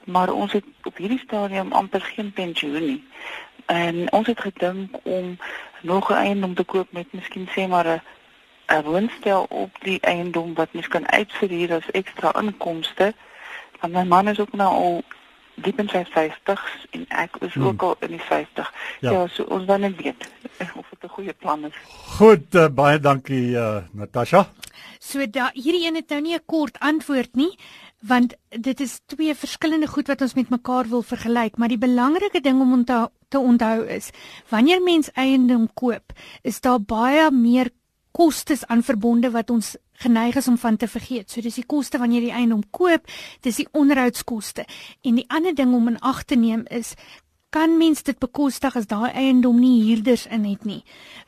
maar 0.04 0.32
ons 0.32 0.52
het 0.52 0.64
op 0.84 0.96
hierdie 0.96 1.20
stadium 1.20 1.72
amper 1.72 2.00
geen 2.00 2.32
pensioen 2.32 2.86
nie. 2.86 3.04
En 3.66 4.12
ons 4.12 4.26
het 4.26 4.40
gedink 4.40 4.96
om 5.04 5.36
nog 5.82 6.08
'n 6.08 6.24
eiendom 6.24 6.54
te 6.54 6.64
koop 6.64 6.92
met 6.92 7.12
miskien 7.12 7.48
sê 7.48 7.68
maar 7.68 7.86
'n 7.86 8.00
'n 8.66 8.82
woonstel 8.82 9.46
op 9.48 9.70
die 9.80 10.00
eiendom 10.00 10.54
wat 10.54 10.72
mens 10.72 10.88
kan 10.88 11.10
uitverhuur 11.10 11.72
as 11.72 11.90
ekstra 11.90 12.34
inkomste. 12.40 13.14
Want 13.80 13.92
my 13.92 14.04
man 14.04 14.28
is 14.28 14.40
ook 14.40 14.52
nou 14.52 14.70
al 14.74 15.02
diep 15.54 15.78
in 15.78 15.88
sy 15.88 16.04
50s 16.08 16.86
en 16.90 17.04
ek 17.08 17.36
is 17.40 17.54
hmm. 17.54 17.66
ook 17.66 17.82
al 17.82 17.96
in 17.98 18.08
die 18.16 18.20
50. 18.20 18.72
Ja, 19.00 19.10
ja 19.10 19.26
so 19.26 19.44
ons 19.44 19.66
dan 19.66 19.80
net 19.80 19.96
weet 19.96 20.28
of 20.80 20.88
dit 20.90 21.04
'n 21.04 21.08
goeie 21.08 21.32
plan 21.32 21.64
is. 21.64 21.74
Goed, 22.18 22.54
uh, 22.54 22.68
baie 22.68 23.00
dankie 23.00 23.50
uh, 23.50 23.82
Natasha. 23.92 24.48
So 24.98 25.26
da 25.26 25.50
hierdie 25.52 25.86
een 25.86 25.94
het 25.94 26.08
nou 26.08 26.20
nie 26.20 26.34
'n 26.34 26.46
kort 26.46 26.78
antwoord 26.78 27.34
nie 27.34 27.58
want 28.02 28.34
dit 28.48 28.80
is 28.80 29.00
twee 29.06 29.34
verskillende 29.34 29.86
goed 29.86 30.08
wat 30.10 30.20
ons 30.20 30.34
met 30.34 30.48
mekaar 30.50 30.88
wil 30.90 31.02
vergelyk, 31.02 31.56
maar 31.56 31.70
die 31.70 31.78
belangrike 31.78 32.40
ding 32.40 32.60
om 32.60 32.72
onthou, 32.72 33.06
te 33.28 33.38
onthou 33.38 33.86
is 33.86 34.10
wanneer 34.48 34.82
mens 34.82 35.10
eiendom 35.14 35.68
koop, 35.74 36.12
is 36.42 36.60
daar 36.60 36.80
baie 36.80 37.30
meer 37.30 37.70
kostes 38.12 38.66
aan 38.66 38.82
verbonde 38.82 39.30
wat 39.30 39.50
ons 39.50 39.76
geneig 40.02 40.36
is 40.36 40.48
om 40.48 40.58
van 40.58 40.76
te 40.76 40.88
vergeet. 40.88 41.30
So 41.30 41.40
dis 41.40 41.60
die 41.60 41.66
koste 41.66 41.98
wanneer 41.98 42.22
jy 42.22 42.30
die 42.32 42.38
eiendom 42.42 42.62
koop, 42.70 43.08
dis 43.40 43.60
die 43.62 43.68
onderhoudskoste. 43.72 44.66
En 45.02 45.20
die 45.20 45.28
ander 45.28 45.54
ding 45.54 45.74
om 45.74 45.88
in 45.88 46.00
ag 46.00 46.24
te 46.24 46.36
neem 46.36 46.66
is 46.70 46.94
kan 47.52 47.76
mens 47.76 48.00
dit 48.02 48.16
bekostig 48.18 48.76
as 48.78 48.88
daai 48.88 49.10
eiendom 49.12 49.58
nie 49.60 49.82
huurders 49.84 50.24
in 50.32 50.46
het 50.48 50.64
nie 50.64 50.80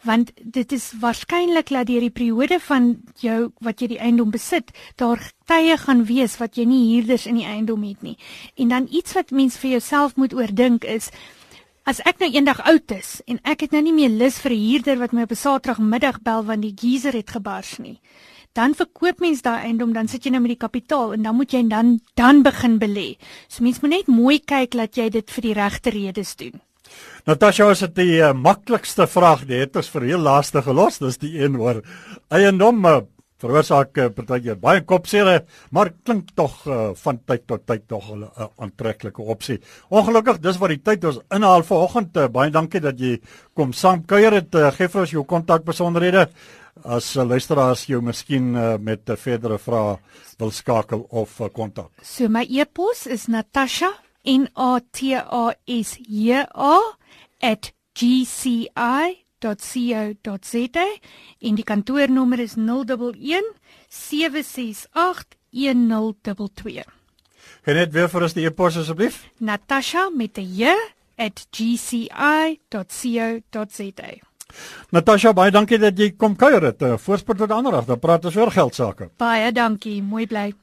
want 0.09 0.33
dit 0.57 0.73
is 0.73 0.87
waarskynlik 1.03 1.69
dat 1.69 1.91
deur 1.91 2.07
die 2.07 2.15
periode 2.21 2.59
van 2.65 2.87
jou 3.21 3.39
wat 3.67 3.85
jy 3.85 3.91
die 3.93 4.01
eiendom 4.01 4.33
besit 4.33 4.73
daar 5.01 5.21
tye 5.51 5.77
gaan 5.85 6.07
wees 6.09 6.39
wat 6.41 6.57
jy 6.57 6.65
nie 6.71 6.83
huurders 6.95 7.29
in 7.29 7.43
die 7.43 7.49
eiendom 7.49 7.85
het 7.85 8.01
nie 8.09 8.17
en 8.57 8.73
dan 8.73 8.89
iets 8.91 9.17
wat 9.19 9.37
mens 9.37 9.61
vir 9.61 9.77
jouself 9.77 10.17
moet 10.17 10.37
oordink 10.41 10.89
is 10.89 11.11
As 11.85 11.99
ek 12.09 12.23
nou 12.23 12.31
eendag 12.33 12.63
oud 12.65 12.93
is 12.97 13.19
en 13.29 13.37
ek 13.45 13.67
het 13.67 13.75
nou 13.77 13.83
nie 13.85 13.93
meer 13.93 14.09
lus 14.09 14.39
vir 14.41 14.53
'n 14.57 14.61
huurder 14.61 14.97
wat 14.99 15.13
my 15.13 15.23
op 15.29 15.33
'n 15.33 15.37
Saterdagmiddag 15.37 16.23
bel 16.25 16.45
want 16.45 16.63
die 16.63 16.73
geyser 16.73 17.13
het 17.13 17.31
gebars 17.31 17.77
nie. 17.79 18.01
Dan 18.55 18.75
verkoop 18.75 19.21
mens 19.21 19.43
daai 19.43 19.67
eiendom, 19.69 19.93
dan 19.93 20.09
sit 20.09 20.25
jy 20.25 20.31
nou 20.31 20.41
met 20.41 20.57
die 20.57 20.67
kapitaal 20.67 21.13
en 21.13 21.23
dan 21.23 21.37
moet 21.37 21.53
jy 21.53 21.69
dan 21.69 22.01
dan 22.15 22.43
begin 22.43 22.79
belê. 22.79 23.19
So 23.49 23.63
mens 23.63 23.81
moet 23.81 23.91
net 23.91 24.07
mooi 24.07 24.39
kyk 24.39 24.71
dat 24.71 24.97
jy 24.97 25.11
dit 25.11 25.31
vir 25.31 25.43
die 25.43 25.53
regte 25.53 25.91
redes 25.91 26.37
doen. 26.37 26.61
Natasha, 27.27 27.69
as 27.71 27.81
dit 27.81 27.95
die 27.95 28.19
uh, 28.21 28.33
maklikste 28.33 29.07
vraag 29.07 29.47
het, 29.49 29.77
is 29.77 29.89
vir 29.89 30.03
heel 30.03 30.19
laaste 30.21 30.63
gelos, 30.63 30.99
dis 30.99 31.19
die 31.19 31.39
een 31.39 31.57
oor 31.57 31.83
eiendom. 32.31 32.87
Veroorsaak 33.43 33.99
uh, 33.99 34.09
partykeer 34.15 34.59
baie 34.63 34.81
kopseer, 34.87 35.43
maar 35.75 35.91
klink 36.07 36.31
tog 36.39 36.61
uh, 36.71 36.93
van 36.95 37.19
tyd 37.27 37.47
tot 37.51 37.65
tyd 37.67 37.89
tog 37.91 38.11
'n 38.15 38.23
uh, 38.23 38.47
aantreklike 38.63 39.23
opsie. 39.23 39.59
Ongelukkig, 39.91 40.39
dis 40.41 40.59
wat 40.59 40.71
die 40.71 40.83
tyd 40.83 41.05
ons 41.05 41.19
inhaal 41.35 41.63
vanoggend. 41.63 42.17
Uh, 42.17 42.29
baie 42.29 42.51
dankie 42.51 42.81
dat 42.81 42.99
jy 42.99 43.19
kom 43.55 43.73
saam 43.73 44.05
kuier 44.07 44.33
het. 44.33 44.55
Uh, 44.55 44.71
gee 44.71 44.89
vir 44.89 45.01
ons 45.01 45.11
jou 45.11 45.25
kontak 45.25 45.65
besonderhede 45.65 46.29
as 46.83 47.17
uh, 47.17 47.25
luisteraars 47.27 47.87
jou 47.87 48.01
miskien 48.03 48.55
uh, 48.55 48.77
met 48.79 49.03
'n 49.09 49.13
uh, 49.13 49.17
verdere 49.17 49.59
vrae 49.59 49.99
wil 50.39 50.51
skakel 50.51 51.07
of 51.11 51.41
kontak. 51.53 51.91
Uh, 51.99 52.05
so 52.05 52.29
my 52.29 52.47
e-pos 52.49 53.07
is 53.07 53.27
natasha 53.27 53.91
n 54.25 54.49
a 54.57 54.81
t 54.93 55.13
a 55.15 55.55
s 55.67 55.99
j 56.09 56.47
a 56.55 56.79
@gci 57.95 58.69
www.co.za 59.45 60.87
en 61.41 61.55
die 61.59 61.65
kantoornommer 61.65 62.41
is 62.41 62.55
011 62.57 63.45
768 63.89 65.37
1022. 65.51 66.85
Kan 67.65 67.75
net 67.75 67.93
weer 67.93 68.09
vir 68.09 68.23
ons 68.27 68.35
die 68.37 68.47
e-pos 68.49 68.77
asseblief? 68.81 69.31
Natasha 69.39 70.11
met 70.11 70.39
'n 70.39 70.49
j 70.57 70.75
@gci.co.za. 71.51 72.59
Natasha, 74.91 75.33
baie 75.33 75.51
dankie 75.51 75.79
dat 75.79 75.99
jy 75.99 76.17
kom 76.17 76.37
kuier 76.37 76.63
het. 76.63 76.83
Voorspoed 77.01 77.37
tot 77.37 77.51
ander 77.51 77.73
dag. 77.73 77.85
Dan 77.85 77.99
praat 77.99 78.25
ons 78.25 78.37
oor 78.37 78.51
geld 78.51 78.75
sake. 78.75 79.11
Baie 79.17 79.53
dankie. 79.53 80.03
Mooi 80.03 80.27
bly. 80.27 80.55